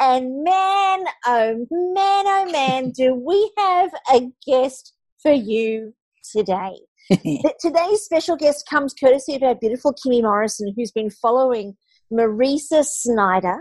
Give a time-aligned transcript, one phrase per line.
[0.00, 5.94] And man, oh man, oh man, do we have a guest for you
[6.32, 6.74] today.
[7.60, 11.76] Today's special guest comes courtesy of our beautiful Kimmy Morrison, who's been following
[12.12, 13.60] Mariza Snyder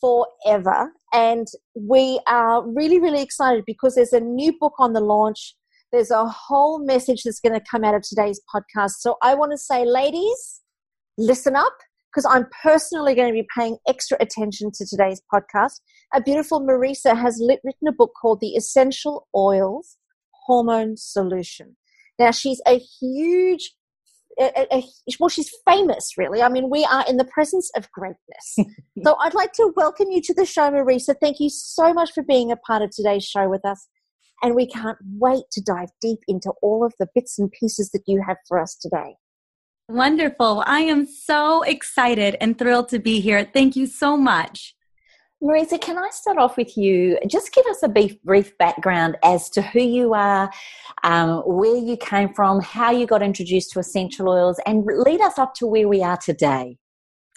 [0.00, 0.92] forever.
[1.12, 5.54] And we are really, really excited because there's a new book on the launch.
[5.90, 8.92] There's a whole message that's going to come out of today's podcast.
[8.98, 10.60] So I want to say, ladies,
[11.16, 11.76] listen up
[12.12, 15.80] because I'm personally going to be paying extra attention to today's podcast.
[16.14, 19.96] A beautiful Mariza has lit, written a book called The Essential Oils
[20.46, 21.76] Hormone Solution.
[22.18, 23.72] Now, she's a huge,
[24.38, 24.84] a, a,
[25.18, 26.42] well, she's famous, really.
[26.42, 28.56] I mean, we are in the presence of greatness.
[29.04, 31.14] so I'd like to welcome you to the show, Mariza.
[31.20, 33.88] Thank you so much for being a part of today's show with us.
[34.42, 38.02] And we can't wait to dive deep into all of the bits and pieces that
[38.06, 39.14] you have for us today.
[39.92, 40.64] Wonderful.
[40.66, 43.46] I am so excited and thrilled to be here.
[43.52, 44.74] Thank you so much.
[45.42, 47.18] Mariza, can I start off with you?
[47.26, 50.50] Just give us a brief, background as to who you are,
[51.04, 55.38] um, where you came from, how you got introduced to essential oils, and lead us
[55.38, 56.78] up to where we are today.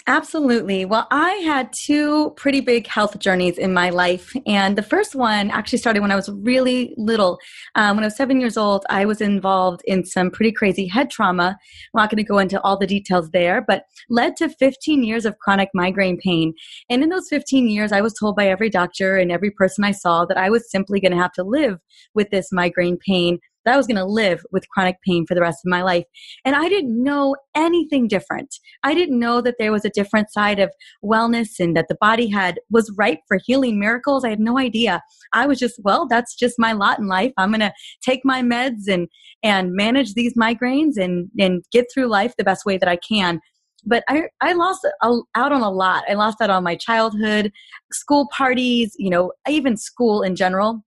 [0.08, 0.86] Absolutely.
[0.86, 4.36] Well, I had two pretty big health journeys in my life.
[4.46, 7.40] And the first one actually started when I was really little.
[7.74, 11.10] Um, when I was seven years old, I was involved in some pretty crazy head
[11.10, 11.58] trauma.
[11.58, 15.26] I'm not going to go into all the details there, but led to 15 years
[15.26, 16.54] of chronic migraine pain.
[16.88, 19.92] And in those 15 years, I was told by every doctor and every person I
[19.92, 21.80] saw that I was simply going to have to live
[22.14, 25.42] with this migraine pain that I was going to live with chronic pain for the
[25.42, 26.06] rest of my life.
[26.44, 28.56] And I didn't know anything different.
[28.84, 30.72] I didn't know that there was a different side of
[31.04, 34.24] wellness and that the body had was ripe for healing miracles.
[34.24, 35.02] I had no idea.
[35.34, 37.34] I was just, well, that's just my lot in life.
[37.38, 39.08] I'm going to take my meds and
[39.44, 43.40] and manage these migraines and and get through life the best way that I can
[43.86, 46.04] but I, I lost out on a lot.
[46.10, 47.52] I lost out on my childhood,
[47.92, 50.84] school parties, you know, even school in general.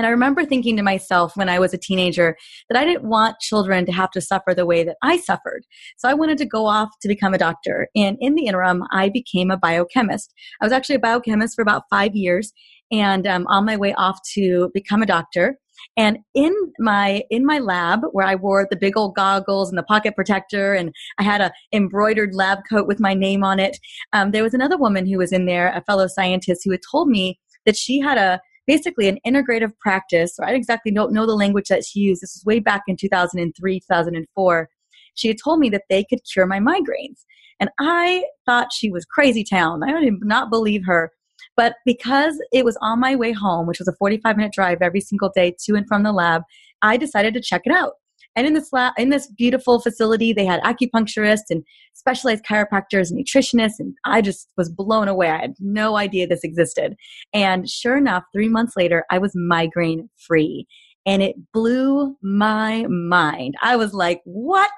[0.00, 2.34] And I remember thinking to myself when I was a teenager
[2.70, 5.66] that I didn't want children to have to suffer the way that I suffered.
[5.98, 7.86] So I wanted to go off to become a doctor.
[7.94, 10.32] And in the interim, I became a biochemist.
[10.58, 12.50] I was actually a biochemist for about five years
[12.90, 15.58] and um, on my way off to become a doctor.
[15.98, 19.82] And in my in my lab where I wore the big old goggles and the
[19.82, 23.76] pocket protector, and I had a embroidered lab coat with my name on it,
[24.14, 27.08] um, there was another woman who was in there, a fellow scientist, who had told
[27.08, 28.40] me that she had a
[28.70, 30.36] basically an integrative practice.
[30.36, 32.22] So I exactly don't exactly know the language that she used.
[32.22, 34.68] This was way back in 2003, 2004.
[35.16, 37.24] She had told me that they could cure my migraines.
[37.58, 39.82] And I thought she was crazy town.
[39.82, 41.10] I did not believe her.
[41.56, 45.00] But because it was on my way home, which was a 45 minute drive every
[45.00, 46.42] single day to and from the lab,
[46.80, 47.94] I decided to check it out.
[48.36, 51.64] And in this lab, in this beautiful facility, they had acupuncturists and
[51.94, 55.28] specialized chiropractors and nutritionists, and I just was blown away.
[55.28, 56.94] I had no idea this existed.
[57.34, 60.66] And sure enough, three months later, I was migraine free.
[61.06, 63.54] And it blew my mind.
[63.62, 64.70] I was like, what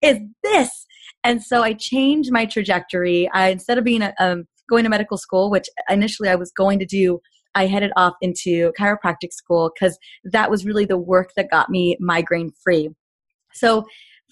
[0.00, 0.86] is this?
[1.22, 3.28] And so I changed my trajectory.
[3.32, 6.78] I, instead of being a, um, going to medical school, which initially I was going
[6.78, 7.20] to do
[7.56, 11.96] I headed off into chiropractic school because that was really the work that got me
[11.98, 12.90] migraine free.
[13.52, 13.86] So,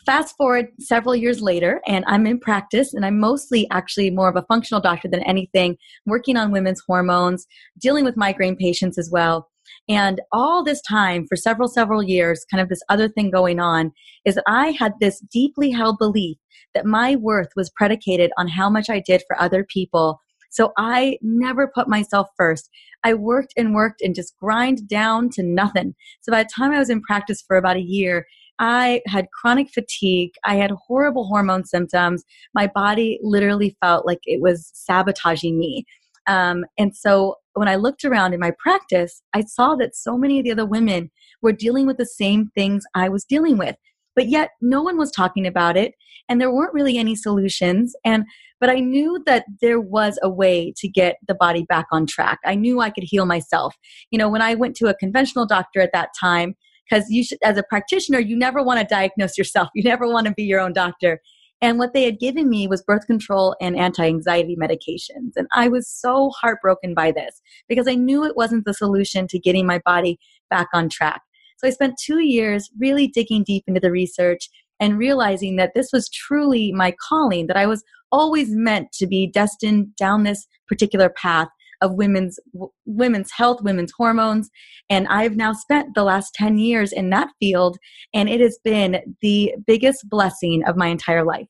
[0.07, 4.37] fast forward several years later, and I'm in practice, and I'm mostly actually more of
[4.37, 7.47] a functional doctor than anything, working on women's hormones,
[7.81, 9.49] dealing with migraine patients as well.
[9.89, 13.93] And all this time, for several, several years, kind of this other thing going on
[14.27, 16.37] is that I had this deeply held belief
[16.75, 20.21] that my worth was predicated on how much I did for other people
[20.55, 22.71] so I never put myself first.
[23.03, 25.95] I worked and worked and just grind down to nothing.
[26.21, 28.25] So by the time I was in practice for about a year,
[28.61, 30.31] I had chronic fatigue.
[30.45, 32.23] I had horrible hormone symptoms.
[32.55, 35.85] My body literally felt like it was sabotaging me.
[36.29, 40.39] Um, and so when I looked around in my practice, I saw that so many
[40.39, 41.11] of the other women
[41.43, 43.75] were dealing with the same things I was dealing with
[44.15, 45.95] but yet no one was talking about it
[46.29, 48.25] and there weren't really any solutions and
[48.61, 52.39] but i knew that there was a way to get the body back on track
[52.45, 53.75] i knew i could heal myself
[54.11, 56.55] you know when i went to a conventional doctor at that time
[56.89, 60.27] because you should as a practitioner you never want to diagnose yourself you never want
[60.27, 61.21] to be your own doctor
[61.61, 65.33] And what they had given me was birth control and anti anxiety medications.
[65.37, 69.39] And I was so heartbroken by this because I knew it wasn't the solution to
[69.39, 70.19] getting my body
[70.51, 71.23] back on track.
[71.65, 74.51] So I spent two years really digging deep into the research
[74.81, 77.83] and realizing that this was truly my calling, that I was
[78.13, 81.49] always meant to be destined down this particular path
[81.81, 82.39] of women's
[82.85, 84.51] women's health, women's hormones,
[84.91, 87.79] and I've now spent the last 10 years in that field
[88.13, 91.49] and it has been the biggest blessing of my entire life.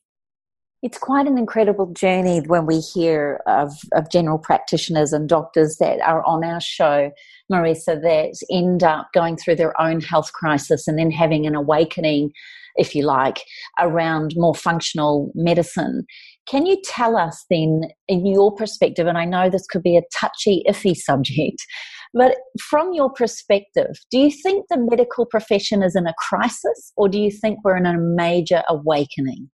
[0.84, 5.98] It's quite an incredible journey when we hear of, of general practitioners and doctors that
[6.02, 7.10] are on our show,
[7.50, 12.32] Mariza, that end up going through their own health crisis and then having an awakening,
[12.76, 13.40] if you like,
[13.80, 16.04] around more functional medicine.
[16.46, 20.02] Can you tell us then, in your perspective, and I know this could be a
[20.14, 21.64] touchy, iffy subject,
[22.12, 27.08] but from your perspective, do you think the medical profession is in a crisis or
[27.08, 29.48] do you think we're in a major awakening?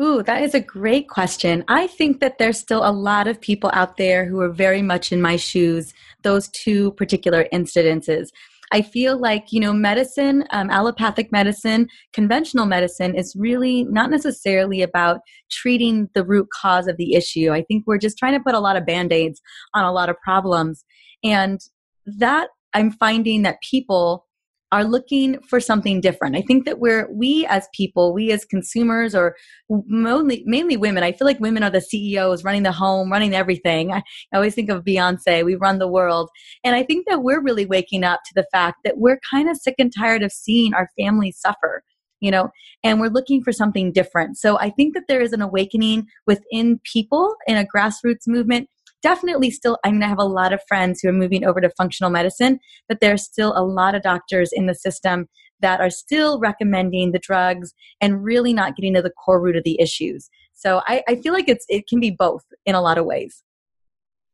[0.00, 1.62] Ooh, that is a great question.
[1.68, 5.12] I think that there's still a lot of people out there who are very much
[5.12, 5.92] in my shoes,
[6.22, 8.28] those two particular incidences.
[8.72, 14.80] I feel like, you know, medicine, um, allopathic medicine, conventional medicine is really not necessarily
[14.80, 15.20] about
[15.50, 17.50] treating the root cause of the issue.
[17.50, 19.42] I think we're just trying to put a lot of band aids
[19.74, 20.84] on a lot of problems.
[21.24, 21.60] And
[22.06, 24.26] that I'm finding that people
[24.72, 26.36] are looking for something different.
[26.36, 29.36] I think that we're we as people, we as consumers, or
[29.68, 31.02] mainly mainly women.
[31.02, 33.92] I feel like women are the CEOs, running the home, running everything.
[33.92, 34.02] I,
[34.32, 35.44] I always think of Beyonce.
[35.44, 36.30] We run the world,
[36.62, 39.56] and I think that we're really waking up to the fact that we're kind of
[39.56, 41.82] sick and tired of seeing our families suffer.
[42.20, 42.50] You know,
[42.84, 44.36] and we're looking for something different.
[44.36, 48.68] So I think that there is an awakening within people in a grassroots movement
[49.02, 51.70] definitely still, I mean, I have a lot of friends who are moving over to
[51.70, 52.58] functional medicine,
[52.88, 55.28] but there's still a lot of doctors in the system
[55.60, 59.64] that are still recommending the drugs and really not getting to the core root of
[59.64, 60.28] the issues.
[60.54, 63.42] So I, I feel like it's it can be both in a lot of ways.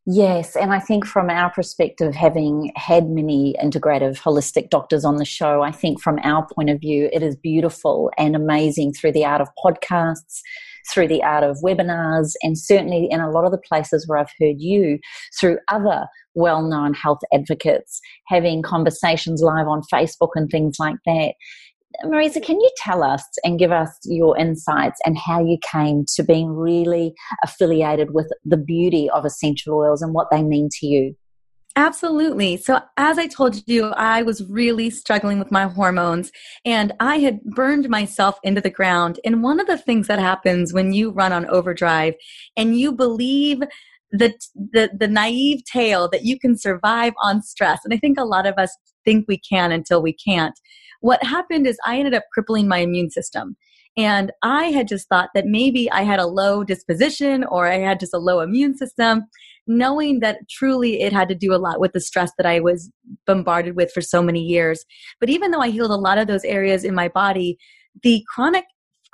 [0.09, 5.25] Yes, and I think from our perspective, having had many integrative holistic doctors on the
[5.25, 9.25] show, I think from our point of view, it is beautiful and amazing through the
[9.25, 10.43] art of podcasts,
[10.93, 14.33] through the art of webinars, and certainly in a lot of the places where I've
[14.41, 14.99] heard you
[15.39, 21.35] through other well known health advocates having conversations live on Facebook and things like that.
[22.05, 26.23] Mariza, can you tell us and give us your insights and how you came to
[26.23, 31.17] being really affiliated with the beauty of essential oils and what they mean to you?
[31.79, 32.57] Absolutely.
[32.57, 36.33] So, as I told you, I was really struggling with my hormones
[36.65, 39.21] and I had burned myself into the ground.
[39.27, 42.15] And one of the things that happens when you run on overdrive
[42.57, 43.61] and you believe
[44.11, 48.25] the, the, the naive tale that you can survive on stress, and I think a
[48.25, 48.75] lot of us
[49.05, 50.59] think we can until we can't.
[51.03, 53.55] What happened is I ended up crippling my immune system.
[53.99, 57.99] And I had just thought that maybe I had a low disposition or I had
[57.99, 59.25] just a low immune system
[59.67, 62.91] knowing that truly it had to do a lot with the stress that I was
[63.27, 64.85] bombarded with for so many years.
[65.21, 67.59] But even though I healed a lot of those areas in my body,
[68.03, 68.65] the chronic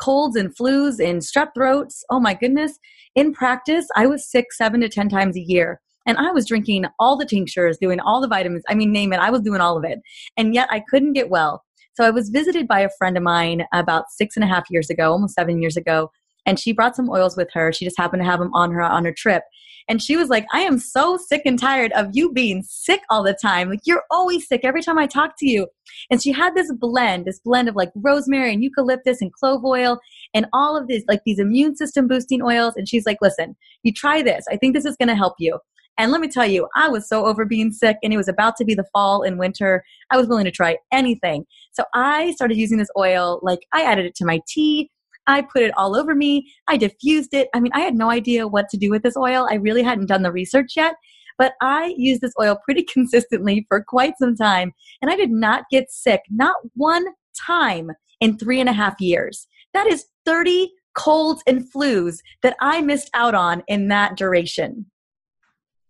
[0.01, 2.79] colds and flus and strep throats, oh my goodness,
[3.15, 5.81] in practice, I was sick seven to 10 times a year.
[6.07, 8.65] And I was drinking all the tinctures, doing all the vitamins.
[8.69, 10.01] I mean, name it, I was doing all of it.
[10.37, 11.63] And yet I couldn't get well.
[11.95, 14.89] So I was visited by a friend of mine about six and a half years
[14.89, 16.11] ago, almost seven years ago,
[16.47, 17.73] and she brought some oils with her.
[17.73, 19.43] She just happened to have them on her on her trip.
[19.89, 23.25] And she was like, I am so sick and tired of you being sick all
[23.25, 23.69] the time.
[23.69, 25.67] Like, you're always sick every time I talk to you.
[26.11, 29.99] And she had this blend, this blend of like rosemary and eucalyptus and clove oil
[30.35, 32.75] and all of these, like these immune system boosting oils.
[32.77, 34.45] And she's like, listen, you try this.
[34.51, 35.59] I think this is going to help you.
[35.99, 38.57] And let me tell you, I was so over being sick and it was about
[38.57, 39.85] to be the fall and winter.
[40.11, 41.45] I was willing to try anything.
[41.73, 43.41] So I started using this oil.
[43.43, 44.91] Like I added it to my tea.
[45.27, 46.53] I put it all over me.
[46.69, 47.49] I diffused it.
[47.55, 49.47] I mean, I had no idea what to do with this oil.
[49.51, 50.95] I really hadn't done the research yet,
[51.39, 54.73] but I used this oil pretty consistently for quite some time.
[55.01, 57.07] And I did not get sick, not one
[57.47, 59.47] time in three and a half years.
[59.75, 64.87] That is 30 colds and flus that I missed out on in that duration.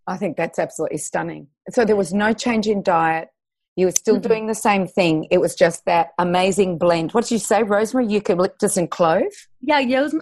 [0.07, 1.49] I think that's absolutely stunning.
[1.71, 3.29] So there was no change in diet,
[3.77, 4.29] you were still mm-hmm.
[4.29, 5.27] doing the same thing.
[5.31, 7.13] It was just that amazing blend.
[7.13, 7.63] What did you say?
[7.63, 9.33] Rosemary, eucalyptus, and clove?
[9.61, 9.81] Yeah,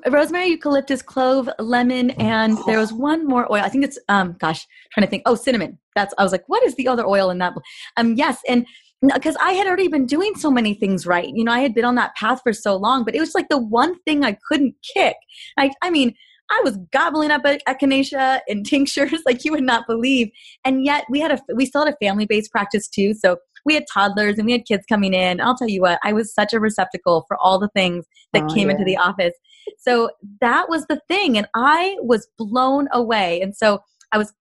[0.08, 3.62] rosemary, eucalyptus, clove, lemon, and there was one more oil.
[3.62, 5.22] I think it's um, gosh, trying to think.
[5.26, 5.78] Oh, cinnamon.
[5.94, 6.14] That's.
[6.18, 7.54] I was like, what is the other oil in that?
[7.96, 8.66] Um, yes, and
[9.02, 11.28] because I had already been doing so many things right.
[11.28, 13.48] You know, I had been on that path for so long, but it was like
[13.48, 15.16] the one thing I couldn't kick.
[15.56, 16.14] I, I mean,
[16.50, 20.30] I was gobbling up echinacea and tinctures like you would not believe.
[20.64, 23.14] And yet we had a we still had a family based practice too.
[23.14, 25.40] So we had toddlers and we had kids coming in.
[25.40, 28.54] I'll tell you what, I was such a receptacle for all the things that oh,
[28.54, 28.74] came yeah.
[28.74, 29.34] into the office.
[29.78, 31.36] So that was the thing.
[31.36, 33.40] And I was blown away.
[33.40, 33.80] And so
[34.12, 34.32] I was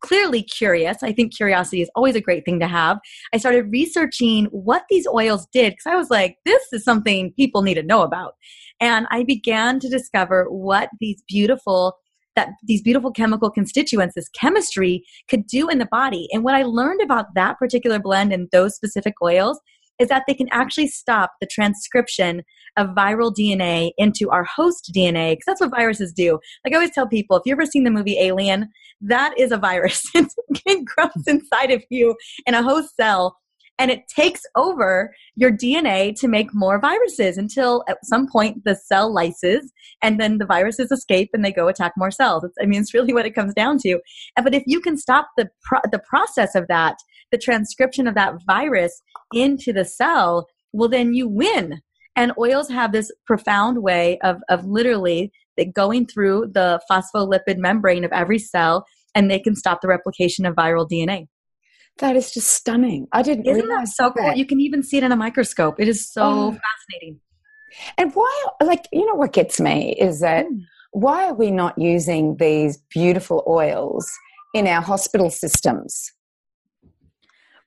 [0.00, 1.02] clearly curious.
[1.02, 2.98] I think curiosity is always a great thing to have.
[3.32, 7.62] I started researching what these oils did because I was like, this is something people
[7.62, 8.34] need to know about.
[8.80, 11.96] And I began to discover what these beautiful
[12.36, 16.28] that these beautiful chemical constituents, this chemistry could do in the body.
[16.30, 19.58] And what I learned about that particular blend and those specific oils
[19.98, 22.42] is that they can actually stop the transcription
[22.76, 26.38] of viral DNA into our host DNA, because that's what viruses do.
[26.64, 28.68] Like I always tell people, if you've ever seen the movie Alien,
[29.00, 30.02] that is a virus.
[30.14, 32.14] it grows inside of you
[32.46, 33.36] in a host cell
[33.78, 38.74] and it takes over your DNA to make more viruses until at some point the
[38.74, 42.44] cell lyses and then the viruses escape and they go attack more cells.
[42.44, 44.00] It's, I mean, it's really what it comes down to.
[44.42, 46.96] But if you can stop the pro- the process of that,
[47.30, 49.00] the transcription of that virus
[49.32, 51.80] into the cell, well, then you win.
[52.16, 55.30] And oils have this profound way of of literally
[55.72, 60.54] going through the phospholipid membrane of every cell, and they can stop the replication of
[60.54, 61.26] viral DNA.
[61.98, 63.08] That is just stunning.
[63.12, 64.32] I didn't Isn't realize that so cool.
[64.32, 65.80] You can even see it in a microscope.
[65.80, 66.50] It is so oh.
[66.52, 67.20] fascinating.
[67.96, 70.60] And why, like, you know, what gets me is that mm.
[70.92, 74.10] why are we not using these beautiful oils
[74.54, 76.12] in our hospital systems?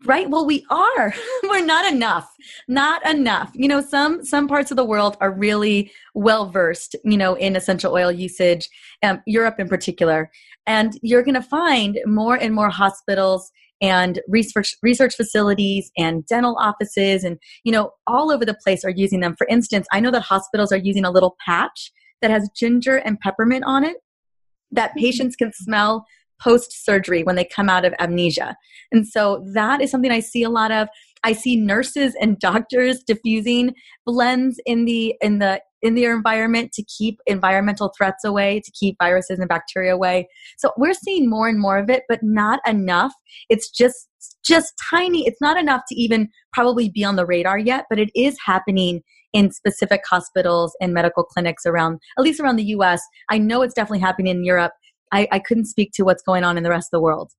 [0.06, 0.30] Right.
[0.30, 1.14] Well, we are.
[1.44, 2.34] We're not enough.
[2.68, 3.52] Not enough.
[3.54, 6.96] You know, some some parts of the world are really well versed.
[7.04, 8.68] You know, in essential oil usage.
[9.04, 10.32] Um, Europe in particular,
[10.66, 16.58] and you're going to find more and more hospitals and research research facilities and dental
[16.60, 17.24] offices.
[17.24, 19.36] And you know all over the place are using them.
[19.38, 23.20] For instance i know that hospitals are using a little patch that has ginger and
[23.20, 23.98] peppermint on it
[24.72, 25.00] that mm-hmm.
[25.00, 26.06] patients can smell
[26.42, 28.56] post surgery when they come out of anesthesia.
[28.92, 30.88] And so that is something i see a lot of.
[31.24, 33.76] I see nurses and doctors diffusing
[34.08, 38.96] blends in the in the in their environment to keep environmental threats away, to keep
[39.02, 40.28] viruses and bacteria away.
[40.58, 43.14] So we're seeing more and more of it, but not enough.
[43.50, 44.08] It's just
[44.46, 45.26] just tiny.
[45.26, 49.02] It's not enough to even probably be on the radar yet, but it is happening
[49.34, 53.02] in specific hospitals and medical clinics around, at least around the US.
[53.30, 54.74] I know it's definitely happening in Europe.
[55.12, 57.32] I, I couldn't speak to what's going on in the rest of the world.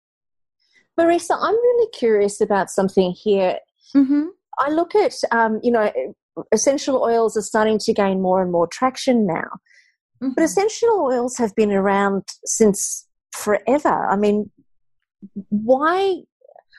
[0.98, 3.58] Mariza, I'm really curious about something here.
[3.94, 4.24] Mm-hmm.
[4.58, 5.90] I look at, um, you know,
[6.52, 9.48] essential oils are starting to gain more and more traction now.
[10.22, 10.30] Mm-hmm.
[10.36, 14.06] But essential oils have been around since forever.
[14.08, 14.50] I mean,
[15.48, 16.16] why?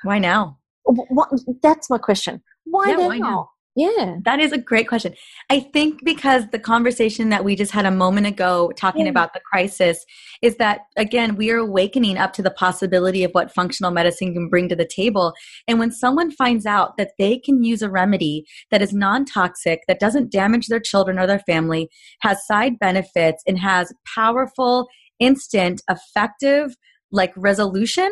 [0.04, 0.60] Why now?
[0.86, 1.30] What,
[1.62, 2.42] that's my question.
[2.66, 3.08] Why yeah, now?
[3.08, 3.50] Why now?
[3.76, 4.18] Yeah.
[4.24, 5.16] That is a great question.
[5.50, 9.12] I think because the conversation that we just had a moment ago talking yeah.
[9.12, 10.06] about the crisis
[10.44, 14.48] is that, again, we are awakening up to the possibility of what functional medicine can
[14.48, 15.34] bring to the table.
[15.68, 19.82] And when someone finds out that they can use a remedy that is non toxic,
[19.88, 21.90] that doesn't damage their children or their family,
[22.22, 24.88] has side benefits, and has powerful,
[25.20, 26.76] instant, effective,
[27.12, 28.12] like resolution,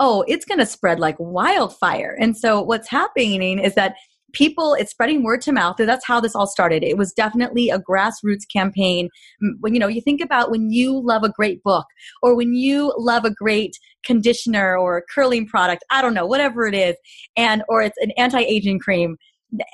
[0.00, 2.16] oh, it's going to spread like wildfire.
[2.20, 3.94] And so what's happening is that
[4.32, 6.82] people it's spreading word to mouth that's how this all started.
[6.82, 9.08] It was definitely a grassroots campaign.
[9.42, 11.86] Mm, when you know you think about when you love a great book
[12.22, 16.74] or when you love a great conditioner or curling product i don't know whatever it
[16.74, 16.94] is
[17.36, 19.16] and or it's an anti-aging cream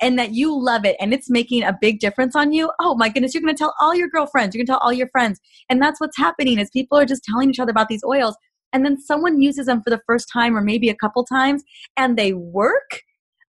[0.01, 3.09] and that you love it and it's making a big difference on you oh my
[3.09, 5.39] goodness you're going to tell all your girlfriends you're going to tell all your friends
[5.69, 8.35] and that's what's happening is people are just telling each other about these oils
[8.73, 11.63] and then someone uses them for the first time or maybe a couple times
[11.95, 13.01] and they work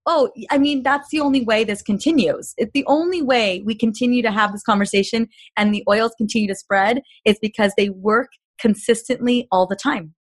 [0.05, 2.53] oh, I mean, that's the only way this continues.
[2.57, 6.55] It's the only way we continue to have this conversation and the oils continue to
[6.55, 10.13] spread is because they work consistently all the time.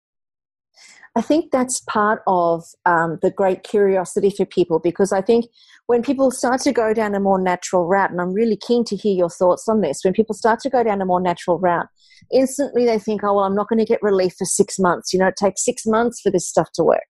[1.15, 5.45] I think that's part of um, the great curiosity for people because I think
[5.85, 8.95] when people start to go down a more natural route, and I'm really keen to
[8.95, 11.85] hear your thoughts on this, when people start to go down a more natural route,
[12.31, 15.13] instantly they think, oh, well, I'm not going to get relief for six months.
[15.13, 17.01] You know, it takes six months for this stuff to work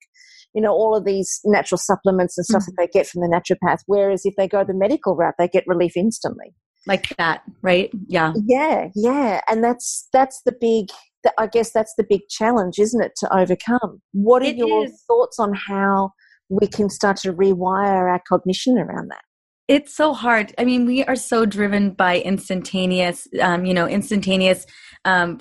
[0.53, 2.71] you know, all of these natural supplements and stuff mm-hmm.
[2.77, 3.79] that they get from the naturopath.
[3.87, 6.53] Whereas if they go the medical route, they get relief instantly.
[6.85, 7.89] Like that, right?
[8.07, 8.33] Yeah.
[8.45, 9.41] Yeah, yeah.
[9.49, 10.89] And that's that's the big
[11.37, 14.01] I guess that's the big challenge, isn't it, to overcome?
[14.11, 15.03] What are it your is.
[15.07, 16.11] thoughts on how
[16.49, 19.21] we can start to rewire our cognition around that?
[19.67, 20.53] It's so hard.
[20.57, 24.65] I mean, we are so driven by instantaneous, um, you know, instantaneous.
[25.05, 25.39] Um,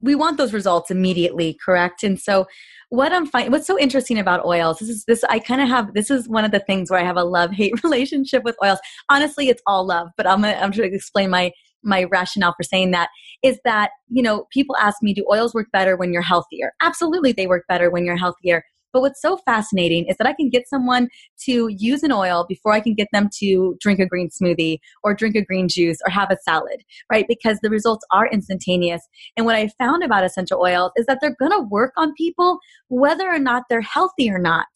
[0.00, 2.02] we want those results immediately, correct?
[2.02, 2.46] And so
[2.90, 5.94] what I'm finding, what's so interesting about oils, this is this, I kind of have,
[5.94, 8.78] this is one of the things where I have a love hate relationship with oils.
[9.08, 11.52] Honestly, it's all love, but I'm trying to explain my,
[11.82, 13.10] my rationale for saying that
[13.42, 16.72] is that, you know, people ask me, do oils work better when you're healthier?
[16.80, 18.64] Absolutely, they work better when you're healthier.
[18.98, 21.08] But what's so fascinating is that I can get someone
[21.44, 25.14] to use an oil before I can get them to drink a green smoothie or
[25.14, 27.24] drink a green juice or have a salad, right?
[27.28, 29.00] Because the results are instantaneous.
[29.36, 32.58] And what I found about essential oils is that they're going to work on people
[32.88, 34.66] whether or not they're healthy or not.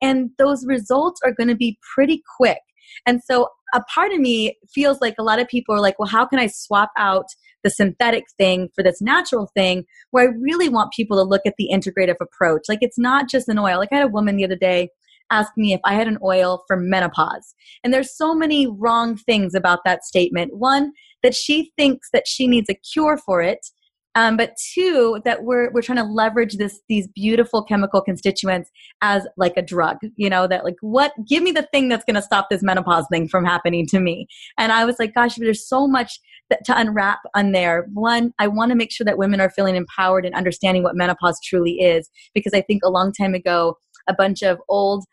[0.00, 2.60] And those results are going to be pretty quick.
[3.04, 6.08] And so a part of me feels like a lot of people are like, well,
[6.08, 7.26] how can I swap out
[7.62, 11.54] the synthetic thing for this natural thing where I really want people to look at
[11.58, 12.62] the integrative approach.
[12.68, 13.78] Like it's not just an oil.
[13.78, 14.90] Like I had a woman the other day
[15.30, 17.54] ask me if I had an oil for menopause.
[17.82, 20.56] And there's so many wrong things about that statement.
[20.56, 20.92] One,
[21.22, 23.66] that she thinks that she needs a cure for it
[24.14, 29.26] um, but two that we're we're trying to leverage this these beautiful chemical constituents as
[29.36, 32.22] like a drug you know that like what give me the thing that's going to
[32.22, 34.26] stop this menopause thing from happening to me
[34.58, 36.20] and i was like gosh there's so much
[36.64, 40.24] to unwrap on there one i want to make sure that women are feeling empowered
[40.24, 43.76] and understanding what menopause truly is because i think a long time ago
[44.08, 45.04] a bunch of old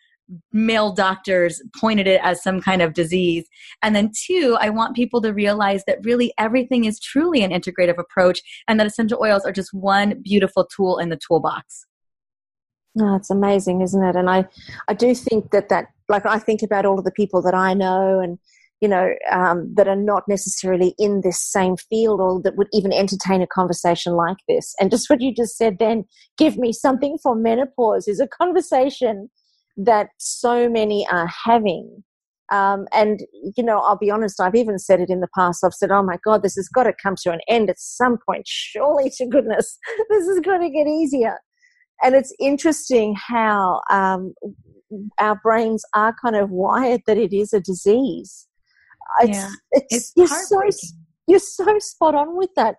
[0.51, 3.47] male doctors pointed it as some kind of disease.
[3.81, 7.97] And then, two, I want people to realize that really everything is truly an integrative
[7.97, 11.85] approach and that essential oils are just one beautiful tool in the toolbox.
[12.99, 14.15] Oh, it's amazing, isn't it?
[14.15, 14.45] And I,
[14.87, 17.73] I do think that that, like, I think about all of the people that I
[17.73, 18.39] know and,
[18.81, 22.93] you know, um, that are not necessarily in this same field or that would even
[22.93, 24.73] entertain a conversation like this.
[24.79, 26.05] And just what you just said then,
[26.37, 29.29] give me something for menopause is a conversation
[29.75, 32.03] that so many are having.
[32.51, 33.21] Um, and,
[33.55, 35.63] you know, I'll be honest, I've even said it in the past.
[35.63, 38.17] I've said, oh my God, this has got to come to an end at some
[38.25, 38.47] point.
[38.47, 39.77] Surely to goodness,
[40.09, 41.37] this is going to get easier.
[42.01, 44.33] And it's interesting how um,
[45.19, 48.47] our brains are kind of wired that it is a disease.
[49.21, 50.61] It's, yeah, it's, it's you're, so,
[51.27, 52.75] you're so spot on with that.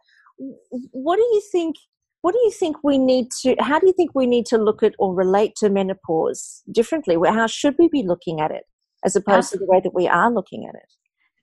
[0.92, 1.76] What do you think
[2.22, 4.82] what do you think we need to how do you think we need to look
[4.82, 7.16] at or relate to menopause differently?
[7.26, 8.64] How should we be looking at it
[9.04, 10.92] as opposed to the way that we are looking at it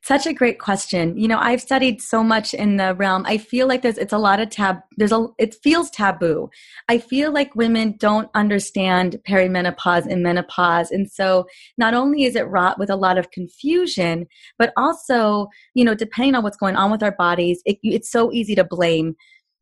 [0.08, 1.18] such a great question.
[1.18, 3.24] You know i've studied so much in the realm.
[3.26, 6.50] I feel like there's it's a lot of tab there's a it feels taboo.
[6.88, 10.91] I feel like women don't understand perimenopause and menopause.
[10.91, 11.46] And so
[11.78, 16.36] not only is it wrought with a lot of confusion but also you know depending
[16.36, 19.15] on what's going on with our bodies it, it's so easy to blame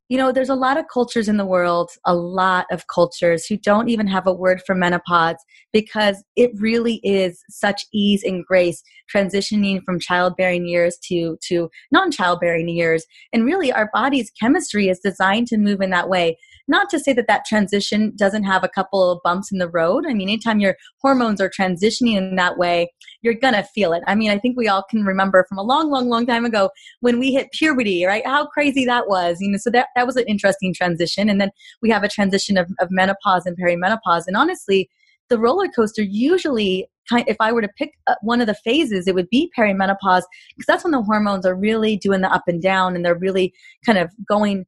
[0.08, 3.58] you know, there's a lot of cultures in the world, a lot of cultures who
[3.58, 5.38] don't even have a word for menopause
[5.74, 12.12] because it really is such ease and grace transitioning from childbearing years to, to non
[12.12, 13.06] childbearing years.
[13.34, 16.38] And really, our body's chemistry is designed to move in that way.
[16.68, 20.06] Not to say that that transition doesn't have a couple of bumps in the road.
[20.08, 24.04] I mean, anytime your hormones are transitioning in that way, you're going to feel it.
[24.08, 26.70] I mean, I think we all can remember from a long, long, long time ago
[27.02, 28.26] when we hit puberty, right?
[28.26, 29.38] How crazy that was.
[29.40, 31.30] You know, so that, that was an interesting transition.
[31.30, 31.52] And then
[31.82, 34.24] we have a transition of, of menopause and perimenopause.
[34.26, 34.90] And honestly,
[35.30, 39.16] the roller coaster usually if i were to pick uh, one of the phases it
[39.16, 40.24] would be perimenopause
[40.56, 43.54] because that's when the hormones are really doing the up and down and they're really
[43.86, 44.66] kind of going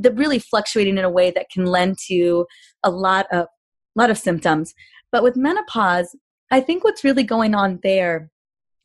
[0.00, 2.46] they're really fluctuating in a way that can lend to
[2.82, 3.46] a lot of
[3.96, 4.74] a lot of symptoms.
[5.12, 6.14] But with menopause
[6.50, 8.30] i think what's really going on there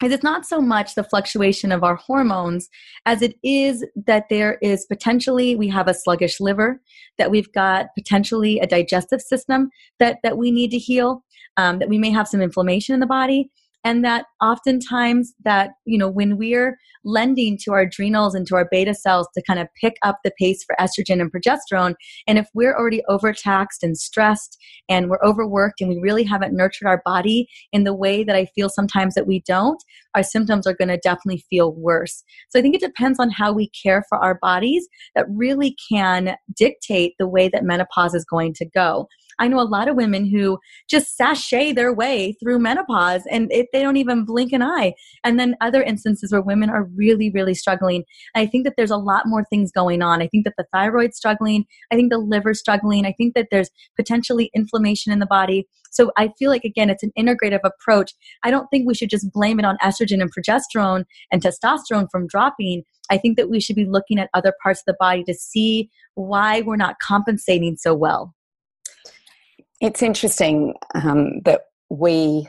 [0.03, 2.67] is it's not so much the fluctuation of our hormones
[3.05, 6.81] as it is that there is potentially we have a sluggish liver
[7.17, 11.23] that we've got potentially a digestive system that that we need to heal
[11.57, 13.49] um, that we may have some inflammation in the body
[13.85, 18.67] and that oftentimes that you know when we're lending to our adrenals and to our
[18.69, 21.93] beta cells to kind of pick up the pace for estrogen and progesterone
[22.27, 24.57] and if we're already overtaxed and stressed
[24.89, 28.45] and we're overworked and we really haven't nurtured our body in the way that i
[28.55, 29.81] feel sometimes that we don't
[30.15, 32.23] our symptoms are going to definitely feel worse.
[32.49, 36.35] So i think it depends on how we care for our bodies that really can
[36.55, 39.07] dictate the way that menopause is going to go
[39.39, 43.67] I know a lot of women who just sashay their way through menopause and it,
[43.73, 44.93] they don't even blink an eye.
[45.23, 48.03] And then other instances where women are really, really struggling.
[48.35, 50.21] I think that there's a lot more things going on.
[50.21, 51.65] I think that the thyroid's struggling.
[51.91, 53.05] I think the liver's struggling.
[53.05, 55.67] I think that there's potentially inflammation in the body.
[55.91, 58.13] So I feel like, again, it's an integrative approach.
[58.43, 62.27] I don't think we should just blame it on estrogen and progesterone and testosterone from
[62.27, 62.83] dropping.
[63.09, 65.89] I think that we should be looking at other parts of the body to see
[66.15, 68.33] why we're not compensating so well.
[69.81, 72.47] It's interesting um, that we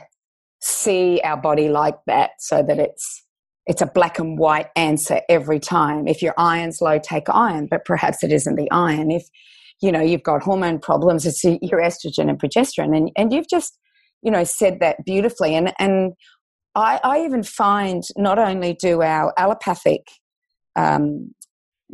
[0.61, 3.23] see our body like that so that it's
[3.67, 6.07] it's a black and white answer every time.
[6.07, 9.11] If your iron's low, take iron, but perhaps it isn't the iron.
[9.11, 9.27] If
[9.81, 13.77] you know you've got hormone problems, it's your estrogen and progesterone, and and you've just
[14.21, 15.55] you know said that beautifully.
[15.55, 16.13] And and
[16.75, 20.07] I, I even find not only do our allopathic
[20.75, 21.33] um,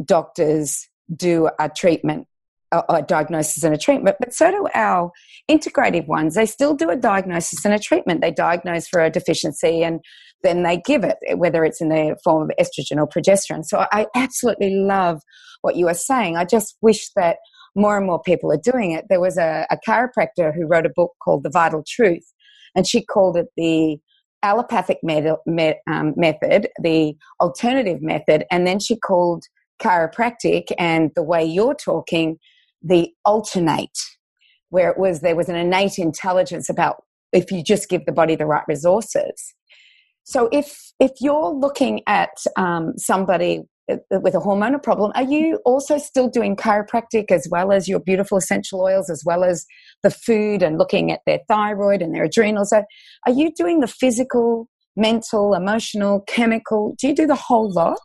[0.06, 2.28] doctors do a treatment
[2.90, 5.12] a, diagnosis and a treatment, but so do our
[5.50, 6.36] integrative ones.
[6.36, 8.22] They still do a diagnosis and a treatment.
[8.22, 10.00] They diagnose for a deficiency and
[10.44, 13.64] then they give it, whether it's in the form of estrogen or progesterone.
[13.64, 15.22] So I absolutely love
[15.62, 16.36] what you are saying.
[16.36, 17.38] I just wish that
[17.76, 19.06] more and more people are doing it.
[19.10, 22.26] There was a, a chiropractor who wrote a book called The Vital Truth,
[22.76, 23.98] and she called it the
[24.44, 29.46] allopathic med- med- um, method, the alternative method, and then she called
[29.82, 32.38] chiropractic and the way you're talking
[32.84, 33.98] the alternate,
[34.70, 38.36] where it was there was an innate intelligence about if you just give the body
[38.36, 39.54] the right resources.
[40.24, 45.98] So if if you're looking at um, somebody with a hormonal problem, are you also
[45.98, 49.66] still doing chiropractic as well as your beautiful essential oils, as well as
[50.04, 52.72] the food and looking at their thyroid and their adrenals?
[52.72, 52.86] Are
[53.32, 56.96] you doing the physical, mental, emotional, chemical?
[56.98, 58.00] Do you do the whole lot?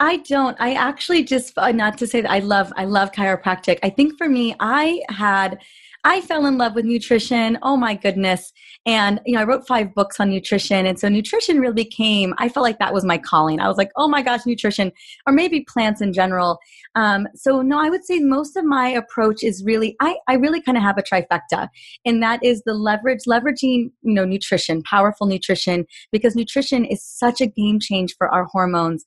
[0.00, 0.56] I don't.
[0.60, 3.78] I actually just uh, not to say that I love I love chiropractic.
[3.82, 5.58] I think for me, I had
[6.04, 7.58] I fell in love with nutrition.
[7.62, 8.52] Oh my goodness.
[8.86, 10.86] And, you know, I wrote five books on nutrition.
[10.86, 13.58] And so nutrition really became, I felt like that was my calling.
[13.58, 14.92] I was like, oh my gosh, nutrition,
[15.26, 16.60] or maybe plants in general.
[16.94, 20.62] Um, so no, I would say most of my approach is really, I, I really
[20.62, 21.68] kind of have a trifecta.
[22.04, 27.40] And that is the leverage, leveraging, you know, nutrition, powerful nutrition, because nutrition is such
[27.40, 29.04] a game change for our hormones.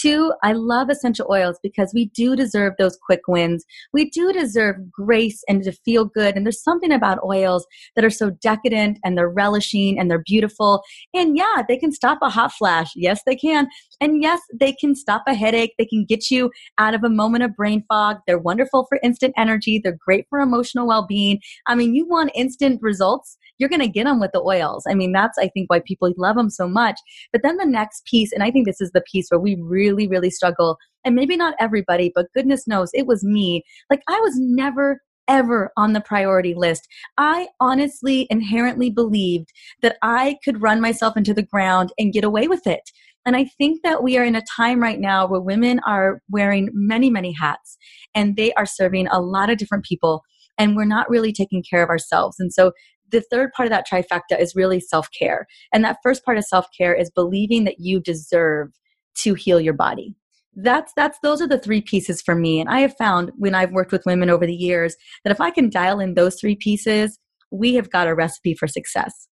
[0.00, 3.64] Two, I love essential oils because we do deserve those quick wins.
[3.92, 6.36] We do deserve grace and to feel good.
[6.36, 10.82] And there's something about oils that are so decadent and they're relishing and they're beautiful.
[11.12, 12.92] And yeah, they can stop a hot flash.
[12.96, 13.68] Yes, they can.
[14.00, 15.74] And yes, they can stop a headache.
[15.76, 18.18] They can get you out of a moment of brain fog.
[18.26, 19.80] They're wonderful for instant energy.
[19.82, 21.40] They're great for emotional well being.
[21.66, 24.84] I mean, you want instant results you're going to get them with the oils.
[24.88, 26.98] I mean, that's, I think, why people love them so much.
[27.30, 29.89] But then the next piece, and I think this is the piece where we really,
[29.90, 33.62] really really struggle, and maybe not everybody, but goodness knows it was me.
[33.90, 36.88] Like, I was never ever on the priority list.
[37.16, 39.46] I honestly, inherently believed
[39.80, 42.90] that I could run myself into the ground and get away with it.
[43.24, 46.70] And I think that we are in a time right now where women are wearing
[46.72, 47.76] many, many hats
[48.14, 50.22] and they are serving a lot of different people
[50.58, 52.40] and we're not really taking care of ourselves.
[52.40, 52.72] And so
[53.10, 55.46] the third part of that trifecta is really self care.
[55.72, 58.70] And that first part of self care is believing that you deserve
[59.18, 60.14] to heal your body.
[60.56, 62.60] That's that's those are the three pieces for me.
[62.60, 65.50] And I have found when I've worked with women over the years that if I
[65.50, 67.18] can dial in those three pieces,
[67.50, 69.28] we have got a recipe for success.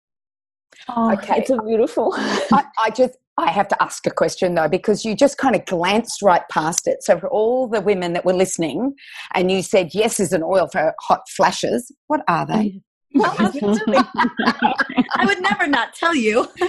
[0.89, 1.39] Oh, okay.
[1.39, 2.12] It's a beautiful.
[2.17, 5.65] I, I just I have to ask a question though, because you just kind of
[5.67, 7.03] glanced right past it.
[7.03, 8.95] So, for all the women that were listening,
[9.35, 12.75] and you said yes is an oil for hot flashes, what are they?
[12.77, 12.81] Oh,
[13.57, 15.05] Mm.
[15.17, 16.47] I would never not tell you.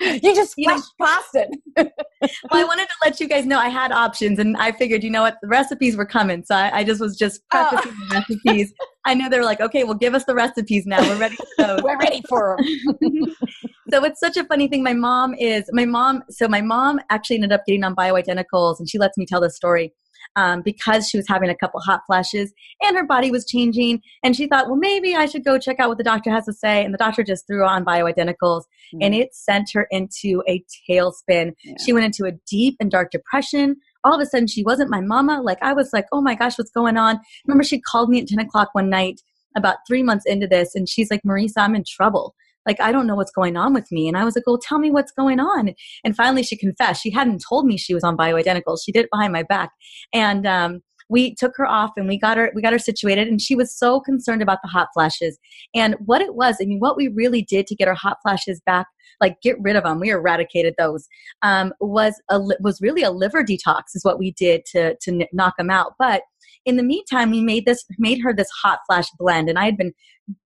[0.00, 1.50] you just flashed past it.
[1.76, 1.88] well,
[2.52, 5.22] I wanted to let you guys know I had options, and I figured, you know
[5.22, 8.06] what, the recipes were coming, so I, I just was just prefacing oh.
[8.08, 8.72] the recipes.
[9.04, 11.00] I know they were like, okay, well, give us the recipes now.
[11.00, 11.36] We're ready.
[11.58, 12.58] We're ready for
[13.00, 13.36] them.
[13.90, 14.82] so it's such a funny thing.
[14.82, 16.22] My mom is my mom.
[16.30, 19.56] So my mom actually ended up getting on bioidenticals, and she lets me tell this
[19.56, 19.92] story
[20.36, 24.00] um, because she was having a couple hot flashes and her body was changing.
[24.22, 26.52] And she thought, well, maybe I should go check out what the doctor has to
[26.52, 26.84] say.
[26.84, 28.98] And the doctor just threw on bioidenticals mm-hmm.
[29.00, 31.54] and it sent her into a tailspin.
[31.64, 31.74] Yeah.
[31.84, 33.76] She went into a deep and dark depression.
[34.04, 35.40] All of a sudden, she wasn't my mama.
[35.42, 37.18] Like, I was like, oh my gosh, what's going on?
[37.46, 39.20] Remember, she called me at 10 o'clock one night
[39.56, 42.34] about three months into this and she's like, Mariza, I'm in trouble
[42.66, 44.08] like i don't know what's going on with me.
[44.08, 45.74] And i was like well tell me what's going on.
[46.04, 47.02] And finally she confessed.
[47.02, 49.70] She hadn't told me she was on bioidenticals she did it behind my back.
[50.12, 53.28] And um, we took her off and we got her we got her situated.
[53.28, 55.38] And she was so concerned about the hot flashes.
[55.74, 58.60] And what it was i mean what we really did to get her hot flashes
[58.66, 58.86] back
[59.20, 61.06] like get rid of them we eradicated those
[61.42, 65.54] um, was a was really a liver detox is what we did to to knock
[65.56, 65.92] them out.
[65.98, 66.22] But
[66.66, 69.76] in the meantime, we made this made her this hot flash blend, and I had
[69.76, 69.94] been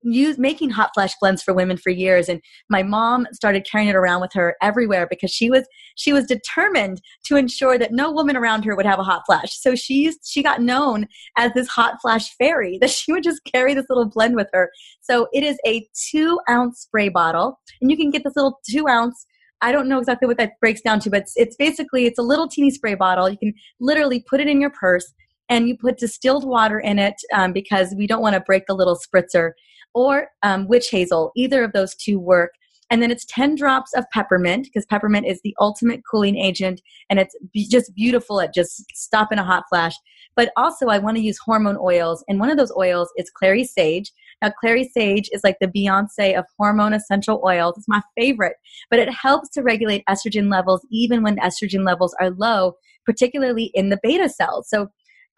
[0.02, 2.28] use, making hot flash blends for women for years.
[2.28, 6.26] And my mom started carrying it around with her everywhere because she was she was
[6.26, 9.59] determined to ensure that no woman around her would have a hot flash.
[9.59, 11.06] So she she got known
[11.38, 14.70] as this hot flash fairy that she would just carry this little blend with her.
[15.00, 18.87] So it is a two ounce spray bottle, and you can get this little two
[18.88, 19.26] ounce
[19.62, 22.22] I don't know exactly what that breaks down to, but it's, it's, basically it's a
[22.22, 23.28] little teeny spray bottle.
[23.28, 25.12] You can literally put it in your purse
[25.50, 28.74] and you put distilled water in it um, because we don't want to break the
[28.74, 29.50] little spritzer
[29.92, 31.32] or um, witch hazel.
[31.36, 32.52] Either of those two work.
[32.92, 37.20] And then it's 10 drops of peppermint because peppermint is the ultimate cooling agent and
[37.20, 37.36] it's
[37.70, 39.94] just beautiful at just stopping a hot flash.
[40.34, 42.24] But also, I want to use hormone oils.
[42.28, 44.12] And one of those oils is clary sage.
[44.42, 47.74] Now, clary sage is like the Beyonce of hormone essential oils.
[47.76, 48.56] It's my favorite,
[48.90, 53.90] but it helps to regulate estrogen levels even when estrogen levels are low, particularly in
[53.90, 54.68] the beta cells.
[54.68, 54.88] So,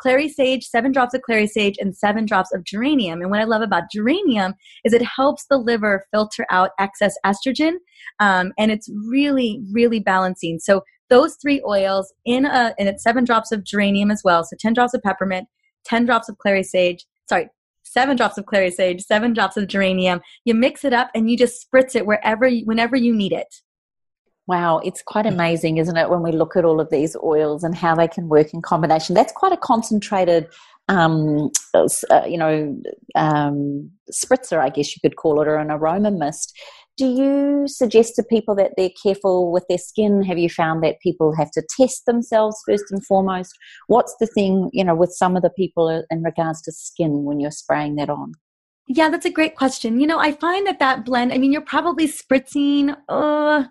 [0.02, 3.20] clary sage, seven drops of clary sage, and seven drops of geranium.
[3.20, 7.74] And what I love about geranium is it helps the liver filter out excess estrogen,
[8.18, 10.58] um, and it's really, really balancing.
[10.58, 14.44] So those three oils in a, and it's seven drops of geranium as well.
[14.44, 15.46] So 10 drops of peppermint,
[15.84, 17.48] 10 drops of clary sage, sorry,
[17.84, 20.20] seven drops of clary sage, seven drops of geranium.
[20.44, 23.54] You mix it up and you just spritz it wherever, whenever you need it.
[24.48, 27.76] Wow, it's quite amazing, isn't it, when we look at all of these oils and
[27.76, 29.14] how they can work in combination?
[29.14, 30.48] That's quite a concentrated,
[30.88, 32.76] um, uh, you know,
[33.14, 36.58] um, spritzer, I guess you could call it, or an aroma mist.
[36.96, 40.22] Do you suggest to people that they're careful with their skin?
[40.24, 43.52] Have you found that people have to test themselves first and foremost?
[43.86, 47.38] What's the thing, you know, with some of the people in regards to skin when
[47.38, 48.32] you're spraying that on?
[48.94, 50.00] Yeah, that's a great question.
[50.00, 53.64] You know, I find that that blend, I mean, you're probably spritzing, uh,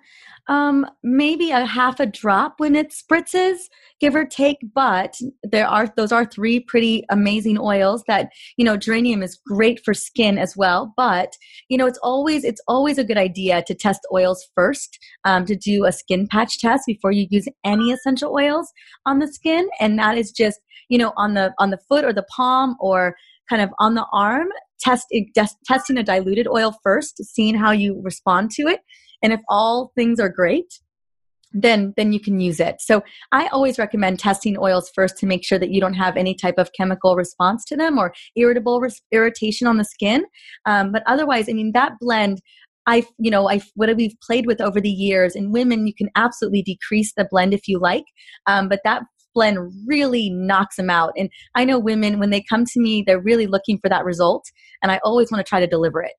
[0.48, 3.58] um, maybe a half a drop when it spritzes,
[4.00, 4.58] give or take.
[4.74, 8.76] But there are those are three pretty amazing oils that you know.
[8.76, 11.34] Geranium is great for skin as well, but
[11.70, 15.56] you know it's always it's always a good idea to test oils first um, to
[15.56, 18.74] do a skin patch test before you use any essential oils
[19.06, 22.12] on the skin, and that is just you know on the on the foot or
[22.12, 23.16] the palm or
[23.48, 24.48] kind of on the arm
[24.82, 25.08] test,
[25.66, 28.82] testing a diluted oil first seeing how you respond to it
[29.22, 30.80] and if all things are great,
[31.54, 32.76] then then you can use it.
[32.80, 36.34] So I always recommend testing oils first to make sure that you don't have any
[36.34, 40.24] type of chemical response to them or irritable res- irritation on the skin.
[40.66, 42.42] Um, but otherwise, I mean that blend.
[42.88, 45.36] I, you know, I what we've played with over the years.
[45.36, 48.06] In women, you can absolutely decrease the blend if you like,
[48.48, 51.14] um, but that blend really knocks them out.
[51.18, 54.46] And I know women when they come to me, they're really looking for that result,
[54.82, 56.14] and I always want to try to deliver it.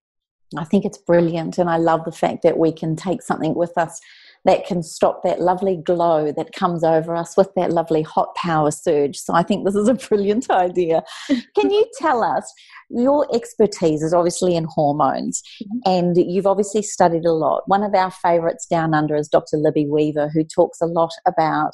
[0.59, 3.77] I think it's brilliant, and I love the fact that we can take something with
[3.77, 4.01] us
[4.45, 8.71] that can stop that lovely glow that comes over us with that lovely hot power
[8.71, 9.17] surge.
[9.17, 11.03] So I think this is a brilliant idea.
[11.29, 12.53] Can you tell us
[12.91, 15.91] your expertise is obviously in hormones mm-hmm.
[15.91, 17.63] and you've obviously studied a lot.
[17.67, 19.57] One of our favorites down under is Dr.
[19.57, 21.73] Libby Weaver, who talks a lot about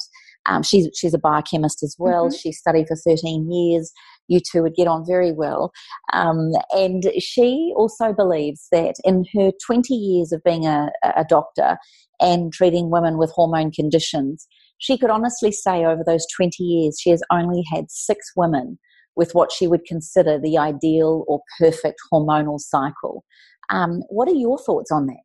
[0.49, 2.27] um, she's she's a biochemist as well.
[2.27, 2.37] Mm-hmm.
[2.37, 3.93] She studied for 13 years
[4.29, 5.73] you two would get on very well.
[6.13, 11.77] Um, and she also believes that in her 20 years of being a, a doctor
[12.21, 17.09] and treating women with hormone conditions, she could honestly say over those 20 years, she
[17.09, 18.79] has only had six women
[19.15, 23.25] with what she would consider the ideal or perfect hormonal cycle.
[23.69, 25.19] Um, what are your thoughts on that?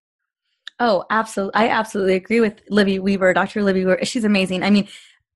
[0.80, 1.54] Oh, absolutely.
[1.54, 3.62] I absolutely agree with Libby Weaver, Dr.
[3.62, 4.04] Libby Weaver.
[4.04, 4.64] She's amazing.
[4.64, 4.88] I mean,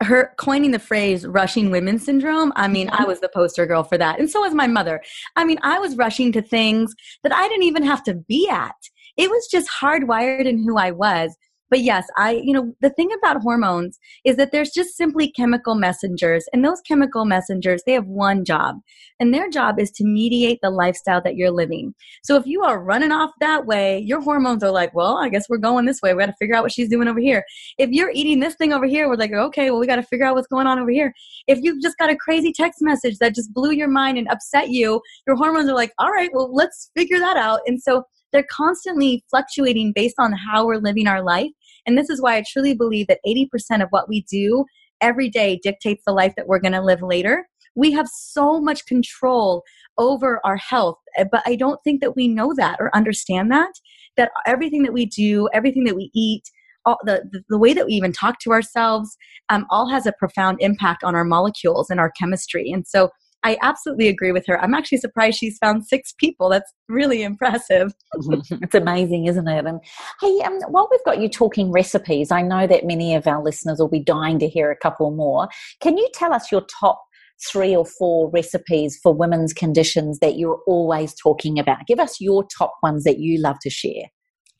[0.02, 3.08] her coining the phrase rushing women syndrome i mean i mm-hmm.
[3.08, 5.02] was the poster girl for that and so was my mother.
[5.36, 8.76] I mean i was rushing to things that i didn't even have to be at.
[9.16, 11.36] It was just hardwired in who i was
[11.70, 15.74] but yes, I, you know, the thing about hormones is that there's just simply chemical
[15.74, 16.46] messengers.
[16.52, 18.76] And those chemical messengers, they have one job.
[19.20, 21.94] And their job is to mediate the lifestyle that you're living.
[22.22, 25.48] So if you are running off that way, your hormones are like, well, I guess
[25.48, 26.14] we're going this way.
[26.14, 27.44] We got to figure out what she's doing over here.
[27.78, 30.26] If you're eating this thing over here, we're like, okay, well, we got to figure
[30.26, 31.12] out what's going on over here.
[31.46, 34.70] If you've just got a crazy text message that just blew your mind and upset
[34.70, 37.60] you, your hormones are like, all right, well, let's figure that out.
[37.66, 41.50] And so they're constantly fluctuating based on how we're living our life.
[41.88, 44.66] And this is why I truly believe that 80% of what we do
[45.00, 47.48] every day dictates the life that we're going to live later.
[47.74, 49.62] We have so much control
[49.96, 53.72] over our health, eh, but I don't think that we know that or understand that.
[54.18, 56.42] That everything that we do, everything that we eat,
[56.84, 59.16] all, the, the, the way that we even talk to ourselves,
[59.48, 62.70] um, all has a profound impact on our molecules and our chemistry.
[62.70, 63.08] And so
[63.48, 64.60] I absolutely agree with her.
[64.60, 66.50] I'm actually surprised she's found six people.
[66.50, 67.94] That's really impressive.
[68.50, 69.64] it's amazing, isn't it?
[69.64, 69.80] And
[70.20, 73.78] hey, um, while we've got you talking recipes, I know that many of our listeners
[73.78, 75.48] will be dying to hear a couple more.
[75.80, 77.02] Can you tell us your top
[77.50, 81.86] three or four recipes for women's conditions that you're always talking about?
[81.86, 84.10] Give us your top ones that you love to share.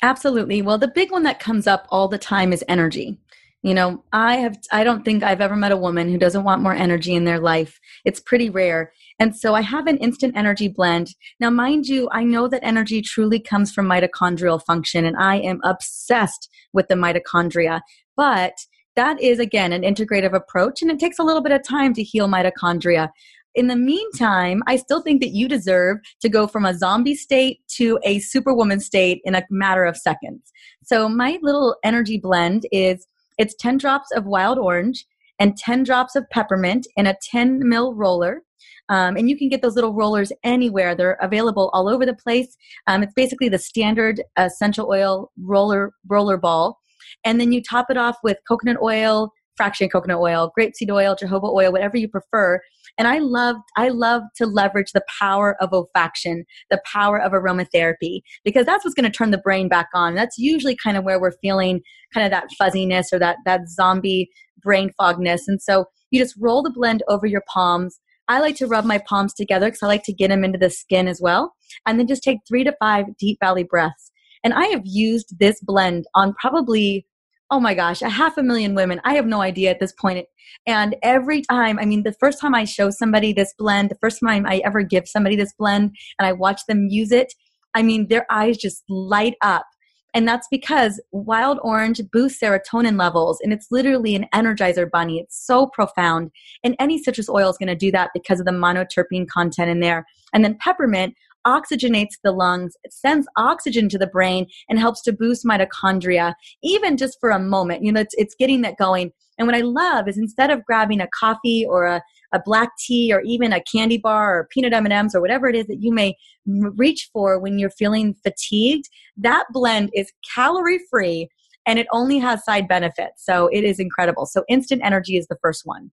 [0.01, 0.63] Absolutely.
[0.63, 3.19] Well, the big one that comes up all the time is energy.
[3.63, 6.63] You know, I have I don't think I've ever met a woman who doesn't want
[6.63, 7.81] more energy in their life.
[8.05, 8.93] It's pretty rare.
[9.19, 11.15] And so I have an instant energy blend.
[11.41, 15.61] Now, mind you, I know that energy truly comes from mitochondrial function and I am
[15.65, 17.81] obsessed with the mitochondria.
[18.17, 18.55] But
[18.95, 22.03] that is again an integrative approach and it takes a little bit of time to
[22.03, 23.11] heal mitochondria.
[23.57, 27.59] In the meantime, I still think that you deserve to go from a zombie state
[27.77, 30.53] to a superwoman state in a matter of seconds.
[30.85, 33.05] So my little energy blend is
[33.39, 35.07] it's 10 drops of wild orange
[35.39, 38.43] and 10 drops of peppermint in a 10 mil roller.
[38.91, 40.95] Um, and you can get those little rollers anywhere.
[40.95, 42.57] They're available all over the place.
[42.87, 46.79] Um, it's basically the standard essential oil roller roller ball,
[47.25, 51.53] and then you top it off with coconut oil, fraction coconut oil, grapeseed oil, jojoba
[51.53, 52.61] oil, whatever you prefer.
[52.99, 58.21] And I love I love to leverage the power of olfaction, the power of aromatherapy,
[58.45, 60.15] because that's what's going to turn the brain back on.
[60.15, 61.81] That's usually kind of where we're feeling
[62.13, 64.29] kind of that fuzziness or that that zombie
[64.63, 65.43] brain fogness.
[65.47, 68.01] And so you just roll the blend over your palms.
[68.27, 70.69] I like to rub my palms together because I like to get them into the
[70.69, 71.55] skin as well.
[71.87, 74.13] And then just take three to five deep belly breaths.
[74.45, 77.07] And I have used this blend on probably
[77.51, 79.01] oh my gosh, a half a million women.
[79.05, 80.27] I have no idea at this point.
[80.67, 84.21] And every time, I mean, the first time I show somebody this blend, the first
[84.21, 87.33] time I ever give somebody this blend and I watch them use it,
[87.75, 89.67] I mean, their eyes just light up.
[90.15, 95.19] And that's because wild orange boosts serotonin levels and it's literally an energizer bunny.
[95.19, 96.31] It's so profound.
[96.65, 99.81] And any citrus oil is going to do that because of the monoterpene content in
[99.81, 100.07] there.
[100.33, 101.15] And then peppermint
[101.47, 106.97] oxygenates the lungs, it sends oxygen to the brain, and helps to boost mitochondria, even
[106.97, 107.83] just for a moment.
[107.85, 109.13] You know, it's, it's getting that going.
[109.39, 113.13] And what I love is instead of grabbing a coffee or a, a black tea
[113.13, 116.17] or even a candy bar or peanut M&Ms or whatever it is that you may
[116.47, 121.29] reach for when you're feeling fatigued, that blend is calorie free
[121.67, 123.25] and it only has side benefits.
[123.25, 124.27] So it is incredible.
[124.27, 125.91] So instant energy is the first one.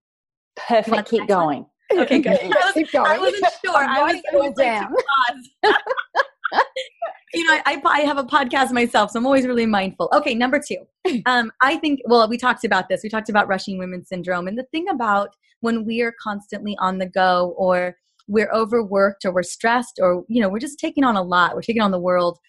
[0.56, 1.10] Perfect.
[1.10, 1.64] Keep going.
[1.64, 1.70] One?
[1.92, 2.40] Okay, good.
[2.44, 3.76] I, was, I wasn't sure.
[3.76, 4.94] I was, I was down.
[7.34, 10.10] you know, I, I have a podcast myself, so I'm always really mindful.
[10.14, 10.78] Okay, number two.
[11.28, 13.02] Um, I think, well, we talked about this.
[13.04, 14.48] We talked about rushing women syndrome.
[14.48, 15.30] And the thing about
[15.62, 17.96] when we are constantly on the go or
[18.28, 21.62] we're overworked or we're stressed or, you know, we're just taking on a lot, we're
[21.62, 22.40] taking on the world.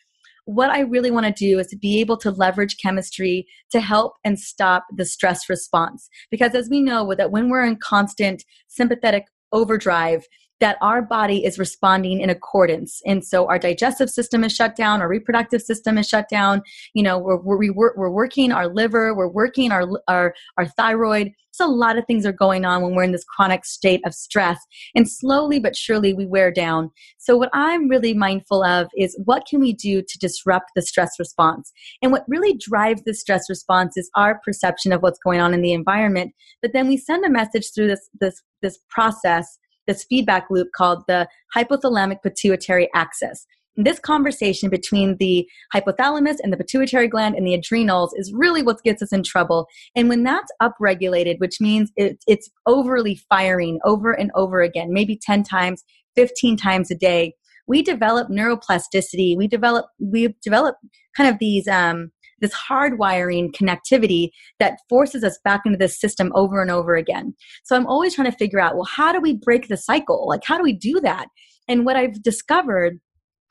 [0.47, 4.15] What I really want to do is to be able to leverage chemistry to help
[4.25, 6.09] and stop the stress response.
[6.31, 10.25] Because as we know, that when we're in constant sympathetic overdrive,
[10.61, 13.01] that our body is responding in accordance.
[13.07, 16.63] And so our digestive system is shut down, our reproductive system is shut down.
[16.95, 21.33] You know, we're, we're, we're working our liver, we're working our, our, our thyroid.
[21.51, 24.15] So a lot of things are going on when we're in this chronic state of
[24.15, 24.59] stress.
[24.95, 26.91] And slowly but surely we wear down.
[27.19, 31.11] So what I'm really mindful of is what can we do to disrupt the stress
[31.19, 31.73] response?
[32.03, 35.63] And what really drives the stress response is our perception of what's going on in
[35.63, 36.35] the environment.
[36.61, 41.05] But then we send a message through this, this, this process this feedback loop called
[41.07, 43.47] the hypothalamic pituitary axis.
[43.79, 48.83] this conversation between the hypothalamus and the pituitary gland and the adrenals is really what
[48.83, 49.67] gets us in trouble.
[49.95, 55.21] And when that's upregulated, which means it, it's overly firing over and over again, maybe
[55.23, 57.35] 10 times, 15 times a day,
[57.67, 59.37] we develop neuroplasticity.
[59.37, 60.77] We develop, we develop
[61.17, 66.61] kind of these, um, this hardwiring connectivity that forces us back into this system over
[66.61, 67.35] and over again.
[67.65, 70.27] So I'm always trying to figure out, well, how do we break the cycle?
[70.29, 71.29] Like, how do we do that?
[71.69, 73.01] And what I've discovered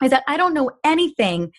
[0.02, 1.52] is that I don't know anything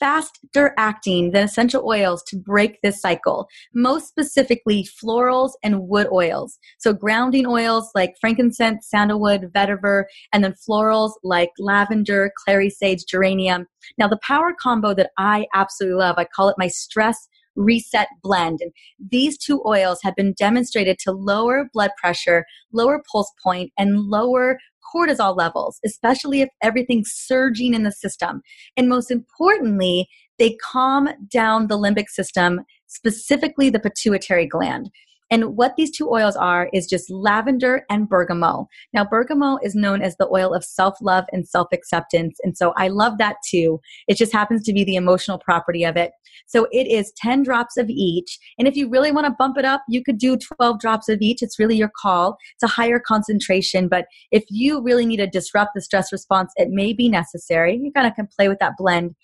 [0.00, 6.58] faster acting than essential oils to break this cycle, most specifically florals and wood oils.
[6.78, 13.66] So, grounding oils like frankincense, sandalwood, vetiver, and then florals like lavender, clary sage, geranium.
[13.98, 18.60] Now, the power combo that I absolutely love, I call it my stress reset blend.
[18.60, 18.72] And
[19.10, 24.58] these two oils have been demonstrated to lower blood pressure, lower pulse point, and lower
[24.94, 28.42] cortisol levels, especially if everything's surging in the system.
[28.76, 34.90] And most importantly, they calm down the limbic system, specifically the pituitary gland.
[35.30, 38.66] And what these two oils are is just lavender and bergamot.
[38.92, 42.38] Now, bergamot is known as the oil of self love and self acceptance.
[42.42, 43.80] And so I love that too.
[44.06, 46.12] It just happens to be the emotional property of it.
[46.46, 48.38] So it is 10 drops of each.
[48.58, 51.20] And if you really want to bump it up, you could do 12 drops of
[51.20, 51.42] each.
[51.42, 52.36] It's really your call.
[52.54, 53.88] It's a higher concentration.
[53.88, 57.80] But if you really need to disrupt the stress response, it may be necessary.
[57.82, 59.14] You kind of can play with that blend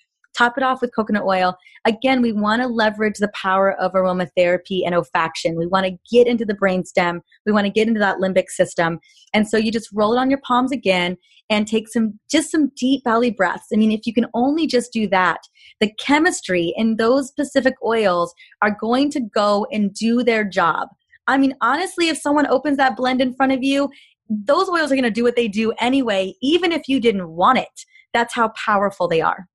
[0.41, 1.57] top it off with coconut oil.
[1.85, 5.57] Again, we want to leverage the power of aromatherapy and olfaction.
[5.57, 7.21] We want to get into the brainstem.
[7.45, 9.01] We want to get into that limbic system.
[9.35, 11.17] And so you just roll it on your palms again
[11.51, 13.67] and take some, just some deep belly breaths.
[13.73, 15.41] I mean, if you can only just do that,
[15.81, 20.89] the chemistry in those specific oils are going to go and do their job.
[21.27, 23.91] I mean, honestly, if someone opens that blend in front of you,
[24.29, 27.59] those oils are going to do what they do anyway, even if you didn't want
[27.59, 27.85] it.
[28.13, 29.47] That's how powerful they are.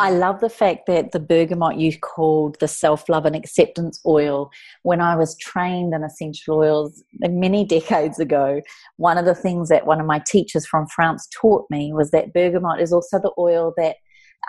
[0.00, 4.50] I love the fact that the bergamot you called the self love and acceptance oil.
[4.82, 8.62] When I was trained in essential oils many decades ago,
[8.96, 12.32] one of the things that one of my teachers from France taught me was that
[12.32, 13.96] bergamot is also the oil that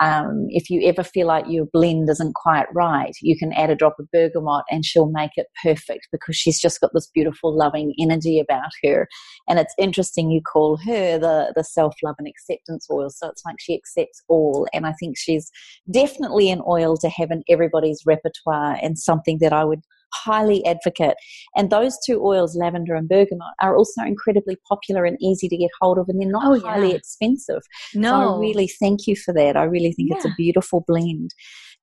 [0.00, 3.76] um, if you ever feel like your blend isn't quite right, you can add a
[3.76, 7.94] drop of bergamot and she'll make it perfect because she's just got this beautiful, loving
[7.98, 9.08] energy about her.
[9.48, 13.10] And it's interesting you call her the, the self love and acceptance oil.
[13.10, 14.68] So it's like she accepts all.
[14.72, 15.50] And I think she's
[15.90, 19.82] definitely an oil to have in everybody's repertoire and something that I would
[20.14, 21.16] highly advocate.
[21.56, 25.70] And those two oils, lavender and bergamot, are also incredibly popular and easy to get
[25.80, 26.96] hold of, and they're not Oh, highly yeah.
[26.96, 27.62] expensive.
[27.94, 29.56] No, So I really thank you for that.
[29.56, 31.30] I really think it's a beautiful blend.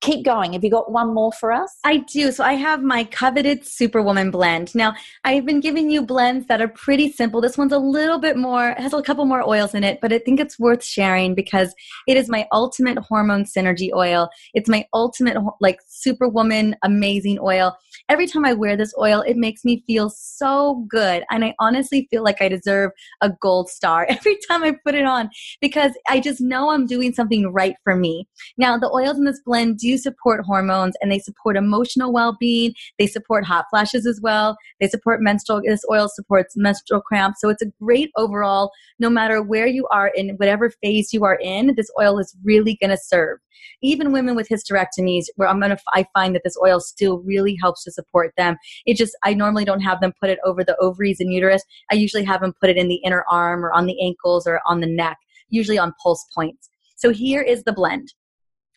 [0.01, 0.53] Keep going.
[0.53, 1.77] Have you got one more for us?
[1.83, 2.31] I do.
[2.31, 4.75] So I have my coveted Superwoman blend.
[4.75, 4.93] Now,
[5.23, 7.41] I've been giving you blends that are pretty simple.
[7.41, 10.13] This one's a little bit more, it has a couple more oils in it, but
[10.13, 11.73] I think it's worth sharing because
[12.07, 14.29] it is my ultimate hormone synergy oil.
[14.53, 17.75] It's my ultimate, like, Superwoman amazing oil.
[18.09, 21.23] Every time I wear this oil, it makes me feel so good.
[21.31, 22.91] And I honestly feel like I deserve
[23.21, 25.29] a gold star every time I put it on
[25.61, 28.27] because I just know I'm doing something right for me.
[28.57, 32.73] Now, the oils in this blend do support hormones and they support emotional well being.
[32.97, 34.57] They support hot flashes as well.
[34.79, 37.39] They support menstrual, this oil supports menstrual cramps.
[37.39, 41.35] So it's a great overall, no matter where you are in whatever phase you are
[41.35, 43.37] in, this oil is really going to serve.
[43.81, 47.83] Even women with hysterectomies, where I'm to, I find that this oil still really helps
[47.83, 48.57] to support them.
[48.85, 51.63] It just, I normally don't have them put it over the ovaries and uterus.
[51.91, 54.61] I usually have them put it in the inner arm or on the ankles or
[54.67, 55.17] on the neck,
[55.49, 56.69] usually on pulse points.
[56.95, 58.13] So here is the blend.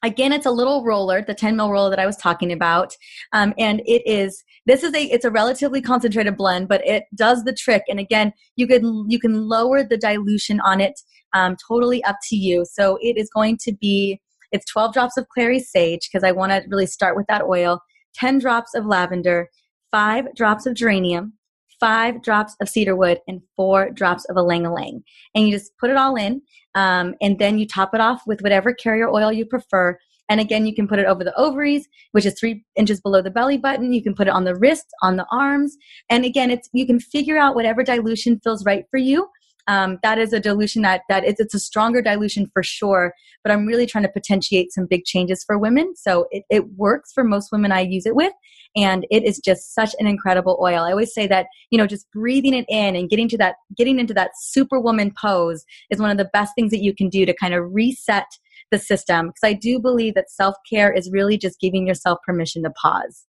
[0.02, 2.94] Again, it's a little roller, the 10 mil roller that I was talking about.
[3.32, 7.44] Um, and it is, this is a, it's a relatively concentrated blend, but it does
[7.44, 7.82] the trick.
[7.88, 11.00] And again, you can, you can lower the dilution on it,
[11.32, 12.64] um, totally up to you.
[12.70, 14.20] So it is going to be,
[14.52, 17.80] it's 12 drops of clary sage because I want to really start with that oil,
[18.14, 19.48] 10 drops of lavender,
[19.90, 21.32] five drops of geranium,
[21.80, 25.02] five drops of cedarwood, and four drops of ylang ylang.
[25.34, 26.42] And you just put it all in.
[26.74, 29.98] Um, and then you top it off with whatever carrier oil you prefer.
[30.28, 33.30] And again, you can put it over the ovaries, which is three inches below the
[33.30, 33.92] belly button.
[33.92, 35.76] You can put it on the wrists, on the arms.
[36.10, 39.28] And again, it's you can figure out whatever dilution feels right for you.
[39.68, 43.12] Um, that is a dilution that that is it's a stronger dilution for sure.
[43.44, 45.94] But I'm really trying to potentiate some big changes for women.
[45.94, 48.32] So it, it works for most women I use it with.
[48.74, 50.82] And it is just such an incredible oil.
[50.82, 53.98] I always say that, you know, just breathing it in and getting to that, getting
[53.98, 57.34] into that superwoman pose is one of the best things that you can do to
[57.34, 58.26] kind of reset
[58.70, 59.28] the system.
[59.28, 63.27] Because I do believe that self care is really just giving yourself permission to pause.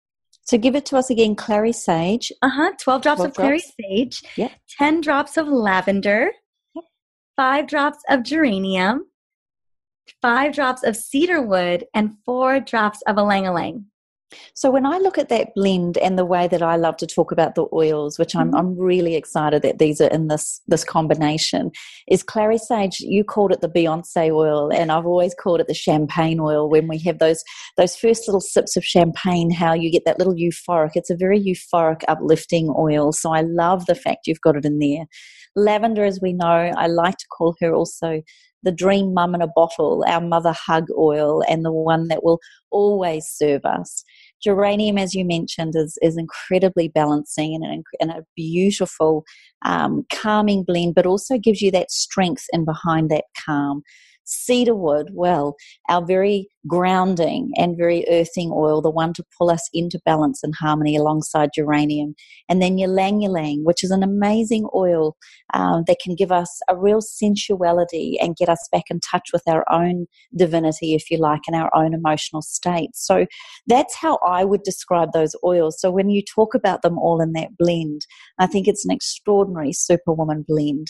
[0.47, 2.31] So give it to us again, Clary Sage.
[2.41, 2.73] Uh huh.
[2.81, 3.73] 12 drops 12 of clary drops.
[3.81, 4.53] sage, Yep.
[4.79, 6.31] 10 drops of lavender,
[6.75, 6.85] Yep.
[7.37, 9.07] 5 drops of geranium,
[10.23, 13.87] 5 drops of cedarwood, and 4 drops of ylang ylang.
[14.55, 17.31] So when I look at that blend and the way that I love to talk
[17.31, 18.59] about the oils, which I'm, Mhm.
[18.59, 21.71] I'm really excited that these are in this this combination,
[22.09, 22.99] is clary sage.
[23.01, 26.69] You called it the Beyonce oil, and I've always called it the champagne oil.
[26.69, 27.43] When we have those
[27.77, 30.93] those first little sips of champagne, how you get that little euphoric.
[30.95, 33.13] It's a very euphoric, uplifting oil.
[33.13, 35.05] So I love the fact you've got it in there.
[35.55, 38.23] Lavender, as we know, I like to call her also
[38.67, 42.41] the dream mum in a bottle, our mother hug oil, and the one that will
[42.71, 44.05] always serve us.
[44.43, 49.25] Geranium, as you mentioned, is, is incredibly balancing and, an, and a beautiful,
[49.65, 53.83] um, calming blend, but also gives you that strength in behind that calm.
[54.27, 55.57] Cedarwood, well,
[55.89, 60.55] our very grounding and very earthing oil, the one to pull us into balance and
[60.55, 62.15] harmony alongside geranium.
[62.49, 65.17] And then ylang ylang, which is an amazing oil
[65.55, 69.43] um, that can give us a real sensuality and get us back in touch with
[69.47, 70.07] our own
[70.37, 72.91] divinity, if you like, and our own emotional state.
[72.95, 73.27] So
[73.67, 75.81] that's how I would describe those oils.
[75.81, 78.03] So when you talk about them all in that blend,
[78.39, 80.89] I think it's an extraordinary superwoman blend.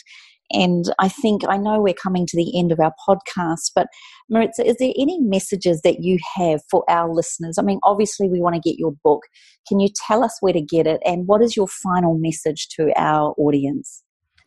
[0.51, 3.89] And I think I know we're coming to the end of our podcast, but
[4.33, 7.59] Mariza, is there any messages that you have for our listeners?
[7.59, 9.23] I mean, obviously, we want to get your book.
[9.69, 11.01] Can you tell us where to get it?
[11.05, 14.03] And what is your final message to our audience?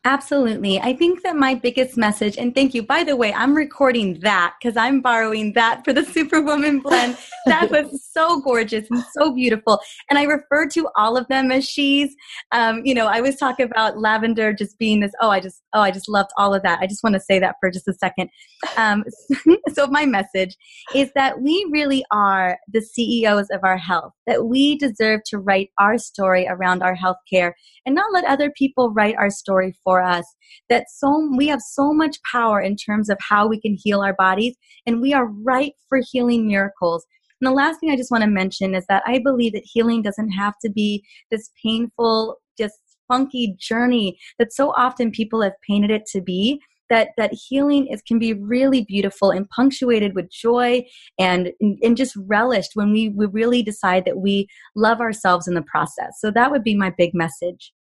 [0.06, 0.80] Absolutely.
[0.80, 4.54] I think that my biggest message, and thank you, by the way, I'm recording that
[4.60, 7.18] because I'm borrowing that for the Superwoman blend.
[7.46, 9.82] That was so gorgeous and so beautiful.
[10.10, 12.16] And I refer to all of them as she's.
[12.54, 15.82] Um, you know, I was talking about lavender just being this, oh, I just, oh,
[15.82, 16.80] I just loved all of that.
[16.80, 18.30] I just want to say that for just a second.
[18.78, 19.04] Um,
[19.74, 20.56] so my message
[20.96, 25.72] is that we really are the CEOs of our health, that we deserve to write
[25.78, 27.54] our story around our health care
[27.86, 30.26] and not let other people write our story for us
[30.70, 34.14] that so we have so much power in terms of how we can heal our
[34.14, 37.06] bodies and we are right for healing miracles.
[37.42, 40.02] And the last thing i just want to mention is that i believe that healing
[40.02, 42.78] doesn't have to be this painful just
[43.08, 48.02] funky journey that so often people have painted it to be that that healing is
[48.02, 50.84] can be really beautiful and punctuated with joy
[51.18, 55.62] and and just relished when we we really decide that we love ourselves in the
[55.64, 56.14] process.
[56.20, 57.72] So that would be my big message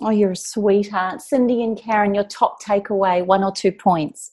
[0.00, 1.20] Oh, you're a sweetheart.
[1.20, 4.30] Cyndi and Karen, your top takeaway, one or two points.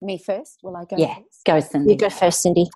[0.00, 0.60] Me first?
[0.62, 1.44] Will I go Yeah, first?
[1.44, 1.90] go, Cyndi.
[1.90, 2.66] You go first, Cindy.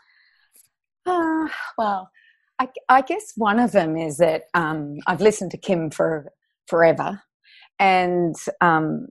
[1.07, 2.11] Ah, well,
[2.59, 6.33] I, I, guess one of them is that um, I've listened to Kim for
[6.67, 7.23] forever,
[7.79, 9.09] and um,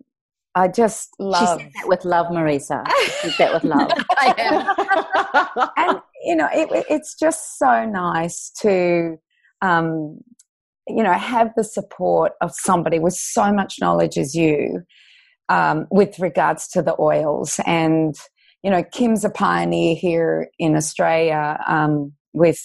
[0.55, 1.59] I just love.
[1.61, 2.83] She said that with love, Mariza.
[3.21, 3.91] She said that with love.
[5.77, 9.17] and you know, it, it's just so nice to,
[9.61, 10.19] um,
[10.87, 14.81] you know, have the support of somebody with so much knowledge as you,
[15.49, 17.59] um, with regards to the oils.
[17.65, 18.15] And
[18.63, 22.61] you know, Kim's a pioneer here in Australia um, with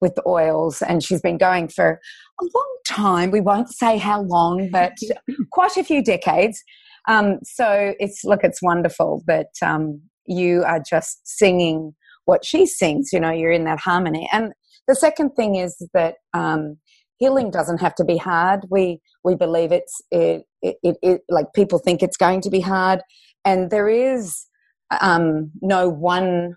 [0.00, 2.00] with the oils, and she's been going for
[2.40, 3.30] a long time.
[3.30, 4.92] We won't say how long, but
[5.52, 6.62] quite a few decades.
[7.08, 13.10] Um, so it's look, it's wonderful that um, you are just singing what she sings.
[13.12, 14.28] You know, you're in that harmony.
[14.32, 14.52] And
[14.88, 16.78] the second thing is that um,
[17.20, 18.66] healing doesn't have to be hard.
[18.68, 22.60] We we believe it's it, it, it, it like people think it's going to be
[22.60, 23.02] hard,
[23.44, 24.46] and there is
[25.00, 26.56] um, no one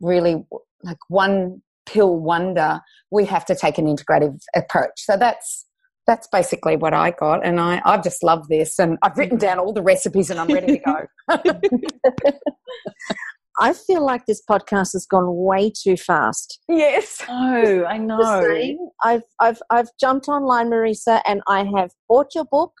[0.00, 0.46] really
[0.82, 2.80] like one pill wonder.
[3.10, 4.92] We have to take an integrative approach.
[4.96, 5.66] So that's
[6.06, 7.44] that's basically what I got.
[7.44, 8.78] And I, I just love this.
[8.78, 11.06] And I've written down all the recipes and I'm ready to go.
[13.60, 16.60] I feel like this podcast has gone way too fast.
[16.68, 17.22] Yes.
[17.30, 18.42] Oh, I know.
[18.42, 22.72] Same, I've, I've, I've jumped online, Mariza, and I have bought your book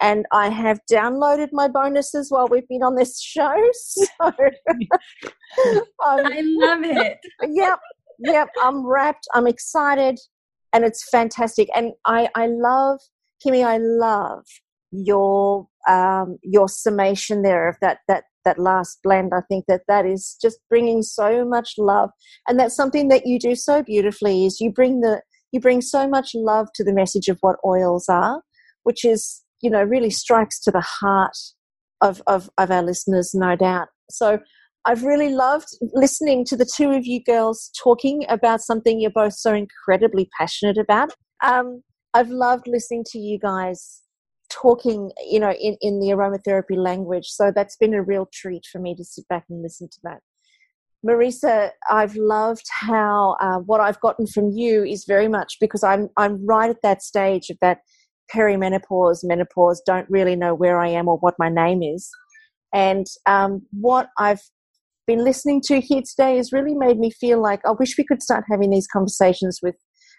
[0.00, 3.54] and I have downloaded my bonuses while we've been on this show.
[3.74, 4.32] So I
[6.42, 7.18] love it.
[7.42, 7.78] Yep.
[8.20, 8.48] Yep.
[8.62, 9.26] I'm wrapped.
[9.34, 10.18] I'm excited
[10.72, 11.68] and it's fantastic.
[11.74, 13.00] And I, I love,
[13.44, 14.44] Kimmy, I love
[14.92, 19.32] your um, your summation there of that that that last blend.
[19.34, 22.10] I think that that is just bringing so much love,
[22.48, 24.46] and that's something that you do so beautifully.
[24.46, 25.20] Is you bring the
[25.52, 28.42] you bring so much love to the message of what oils are,
[28.84, 31.36] which is you know really strikes to the heart
[32.00, 33.88] of of, of our listeners, no doubt.
[34.10, 34.38] So
[34.86, 39.34] I've really loved listening to the two of you girls talking about something you're both
[39.34, 41.10] so incredibly passionate about.
[41.44, 41.82] Um,
[42.14, 44.02] I've loved listening to you guys
[44.50, 47.26] talking, you know, in, in the aromatherapy language.
[47.26, 50.20] So that's been a real treat for me to sit back and listen to that.
[51.06, 56.08] Mariza, I've loved how uh, what I've gotten from you is very much because I'm
[56.16, 57.78] I'm right at that stage of that
[58.34, 62.10] perimenopause, menopause, don't really know where I am or what my name is.
[62.74, 64.40] And um, what I've
[65.06, 68.22] been listening to here today has really made me feel like I wish we could
[68.22, 69.76] start having these conversations with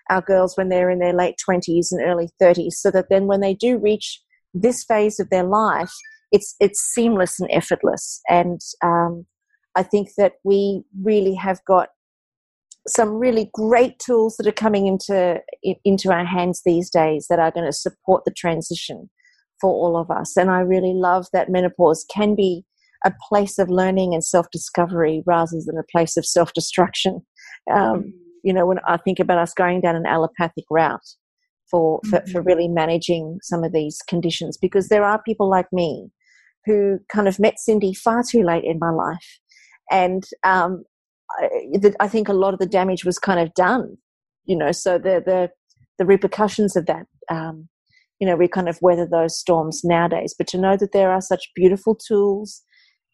[0.09, 3.41] our girls when they're in their late 20s and early 30s so that then when
[3.41, 4.21] they do reach
[4.53, 5.91] this phase of their life
[6.31, 9.25] it's it's seamless and effortless and um,
[9.75, 11.89] i think that we really have got
[12.87, 15.39] some really great tools that are coming into
[15.83, 19.09] into our hands these days that are going to support the transition
[19.59, 22.63] for all of us and i really love that menopause can be
[23.05, 27.21] a place of learning and self discovery rather than a place of self destruction.
[27.71, 28.11] Um, mm.
[28.47, 30.99] You know, when I think about us going down an allopathic route
[31.69, 32.31] for, for, mm-hmm.
[32.31, 36.09] for really managing some of these conditions, because there are people like me
[36.65, 39.39] who kind of met Cyndi far too late in my life.
[39.91, 40.83] And um,
[41.39, 43.97] I, I think a lot of the damage was kind of done,
[44.45, 45.49] you know, so the, the,
[45.97, 47.67] the repercussions of that um,
[48.19, 51.21] you know we kind of weather those storms nowadays but to know that there are
[51.21, 52.61] such beautiful tools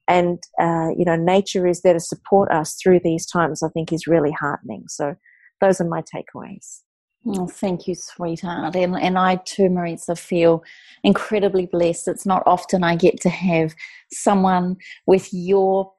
[0.08, 3.92] and uh, you know nature is there to support us through these times i think
[3.92, 5.16] is really heartening so
[5.62, 6.82] those are my takeaways
[7.26, 8.76] Oh, thank you, sweetheart.
[8.76, 10.62] And, and I too, Mariza, feel
[11.04, 12.10] incredibly blessed.
[12.10, 13.74] It's not often I get to have
[14.12, 14.76] someone
[15.08, 15.94] with your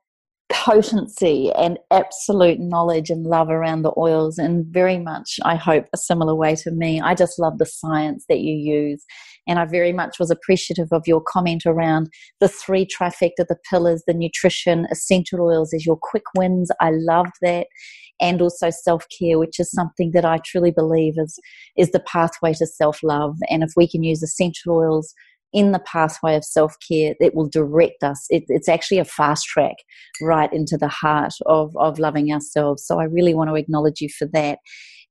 [0.51, 5.97] potency and absolute knowledge and love around the oils, and very much, I hope, a
[5.97, 7.01] similar way to me.
[7.01, 9.03] I just love the science that you use.
[9.47, 14.03] And I very much was appreciative of your comment around the three trifecta, the pillars,
[14.07, 16.71] the nutrition, essential oils as your quick wins.
[16.81, 17.67] I loved that.
[18.21, 21.39] And also self care, which is something that I truly believe is,
[21.77, 23.37] is the pathway to self love.
[23.51, 25.15] And if we can use essential oils
[25.55, 28.27] in the pathway of self care that will direct us.
[28.29, 29.77] It, it's actually a fast track
[30.21, 32.85] right into the heart of, of loving ourselves.
[32.85, 34.59] So I really want to acknowledge you for that.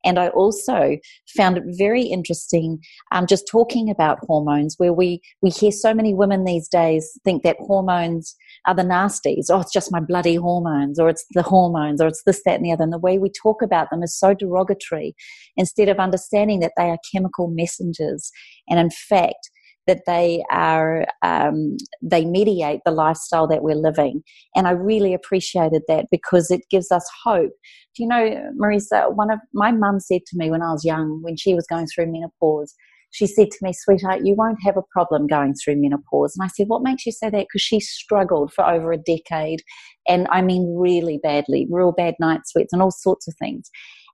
[0.03, 0.97] And I also
[1.35, 2.79] found it very interesting
[3.11, 7.43] um, just talking about hormones, where we, we hear so many women these days think
[7.43, 8.35] that hormones
[8.67, 9.45] are the nasties.
[9.49, 12.65] Oh, it's just my bloody hormones, or it's the hormones, or it's this, that, and
[12.65, 12.83] the other.
[12.83, 15.15] And the way we talk about them is so derogatory
[15.57, 18.31] instead of understanding that they are chemical messengers.
[18.69, 19.49] And in fact,
[19.87, 24.23] that they are um, they mediate the lifestyle that we're living.
[24.55, 27.51] And i really appreciated that because it gives us hope.
[27.95, 31.21] Do you know Mariza one of my mum said to me when i was young
[31.21, 32.73] when she was going through menopause
[33.11, 36.35] she said to me sweetheart you won't have a problem going through menopause.
[36.35, 37.45] And i said what makes you say that?
[37.47, 39.61] Because she struggled for over a decade.
[40.07, 43.69] And i mean really badly real bad night sweats and all sorts of things.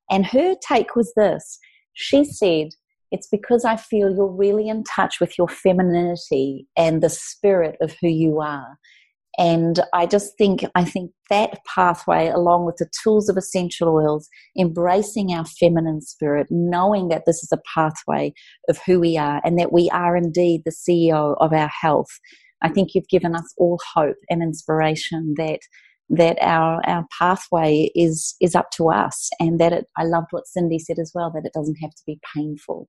[0.09, 1.59] And her take was this.
[1.93, 2.70] She said,
[3.12, 7.95] It's because I feel you're really in touch with your femininity and the spirit of
[8.01, 8.78] who you are.
[9.38, 14.28] And I just think, I think that pathway, along with the tools of essential oils,
[14.57, 18.34] embracing our feminine spirit, knowing that this is a pathway
[18.68, 22.20] of who we are and that we are indeed the CEO of our health.
[22.62, 25.60] I think you've given us all hope and inspiration that
[26.10, 30.45] that our our pathway is is up to us and that it I loved what
[30.45, 32.88] Cyndi said as well that it doesn't have to be painful.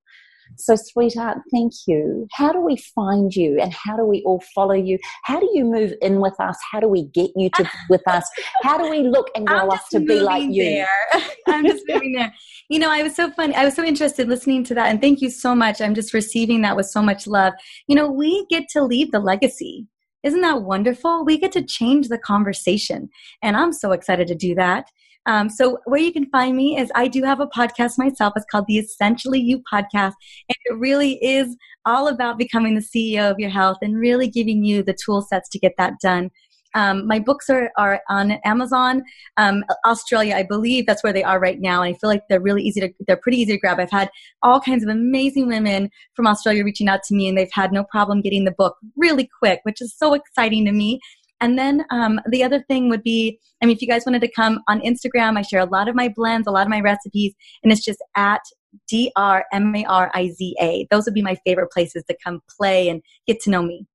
[0.57, 2.27] So, sweetheart, thank you.
[2.33, 4.99] How do we find you and how do we all follow you?
[5.25, 6.57] How do you move in with us?
[6.71, 8.29] How do we get you to with us?
[8.63, 10.85] How do we look and grow us to be like you?
[11.47, 12.33] I'm just moving there.
[12.69, 13.55] You know, I was so funny.
[13.55, 14.89] I was so interested listening to that.
[14.89, 15.81] And thank you so much.
[15.81, 17.55] I'm just receiving that with so much love.
[17.87, 19.87] You know, we get to leave the legacy.
[20.23, 21.25] Isn't that wonderful?
[21.25, 23.09] We get to change the conversation.
[23.43, 24.87] And I'm so excited to do that.
[25.27, 28.33] Um, so where you can find me is I do have a podcast myself.
[28.37, 30.15] It's called the Essentially You Podcast.
[30.49, 34.65] And it really is all about becoming the CEO of your health and really giving
[34.65, 36.31] you the tool sets to get that done.
[36.75, 39.03] Um, my books are, are on Amazon,
[39.37, 41.83] um, Australia, I believe that's where they are right now.
[41.83, 43.81] And I feel like they're really easy to, they're pretty easy to grab.
[43.81, 44.11] I've had
[44.43, 47.85] all kinds of amazing women from Australia reaching out to me and they've had no
[47.85, 51.01] problem getting the book really quick, which is so exciting to me.
[51.41, 54.31] And then um, the other thing would be, I mean, if you guys wanted to
[54.31, 57.35] come on Instagram, I share a lot of my blends, a lot of my recipes,
[57.63, 58.43] and it's just at
[58.87, 60.87] D R M A R I Z A.
[60.91, 63.87] Those would be my favorite places to come play and get to know me.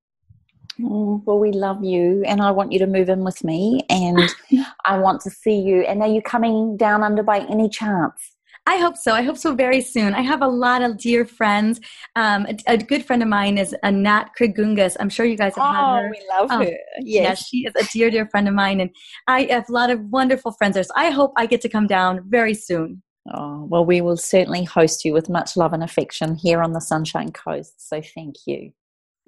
[0.84, 4.20] Oh, well, we love you, and I want you to move in with me, and
[4.86, 5.82] I want to see you.
[5.82, 8.36] And are you coming down under by any chance?
[8.68, 9.14] I hope so.
[9.14, 10.16] I hope so very soon.
[10.16, 11.80] I have a lot of dear friends.
[12.16, 14.98] Um, a, a, good friend of mine is Nat Kringoudis.
[15.00, 16.10] I'm sure you guys have oh, had her.
[16.10, 16.78] we love oh, her.
[17.00, 17.24] Yes.
[17.24, 18.80] Yeah, she is a dear, dear friend of mine.
[18.82, 18.90] And
[19.28, 20.84] I have a lot of wonderful friends there.
[20.84, 23.04] So I hope I get to come down very soon.
[23.32, 26.82] Oh, well, we will certainly host you with much love and affection here on the
[26.82, 27.88] Sunshine Coast.
[27.88, 28.72] So thank you.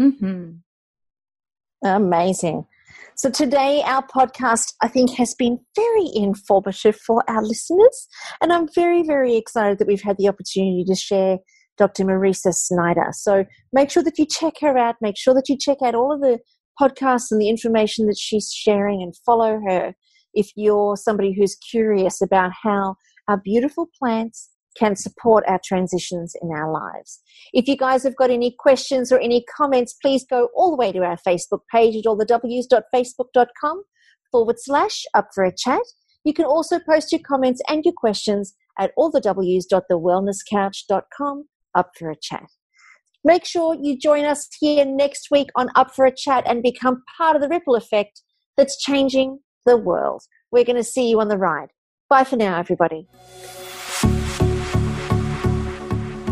[0.02, 0.54] Mm-hmm.
[1.84, 2.66] Amazing.
[3.16, 8.08] So today, our podcast, I think, has been very informative for our listeners.
[8.42, 11.38] And I'm very, very excited that we've had the opportunity to share
[11.78, 12.04] Dr.
[12.06, 13.10] Mariza Snyder.
[13.12, 14.96] So make sure that you check her out.
[15.02, 16.40] Make sure that you check out all of the
[16.80, 19.96] podcasts and the information that she's sharing and follow her
[20.34, 22.96] if you're somebody who's curious about how
[23.28, 27.22] our beautiful plants can support our transitions in our lives.
[27.54, 30.92] If you guys have got any questions or any comments, please go all the way
[30.92, 33.84] to our Facebook page at allthews.facebook.com
[34.32, 35.82] forward slash up for a chat.
[36.24, 41.44] You can also post your comments and your questions at allthews.thewellnesscouch.com
[41.76, 42.48] up for a chat.
[43.24, 47.04] Make sure you join us here next week on Up for a Chat and become
[47.18, 48.22] part of the ripple effect
[48.56, 50.24] that's changing the world.
[50.52, 51.70] We're going to see you on the ride.
[52.10, 53.08] Bye for now, everybody.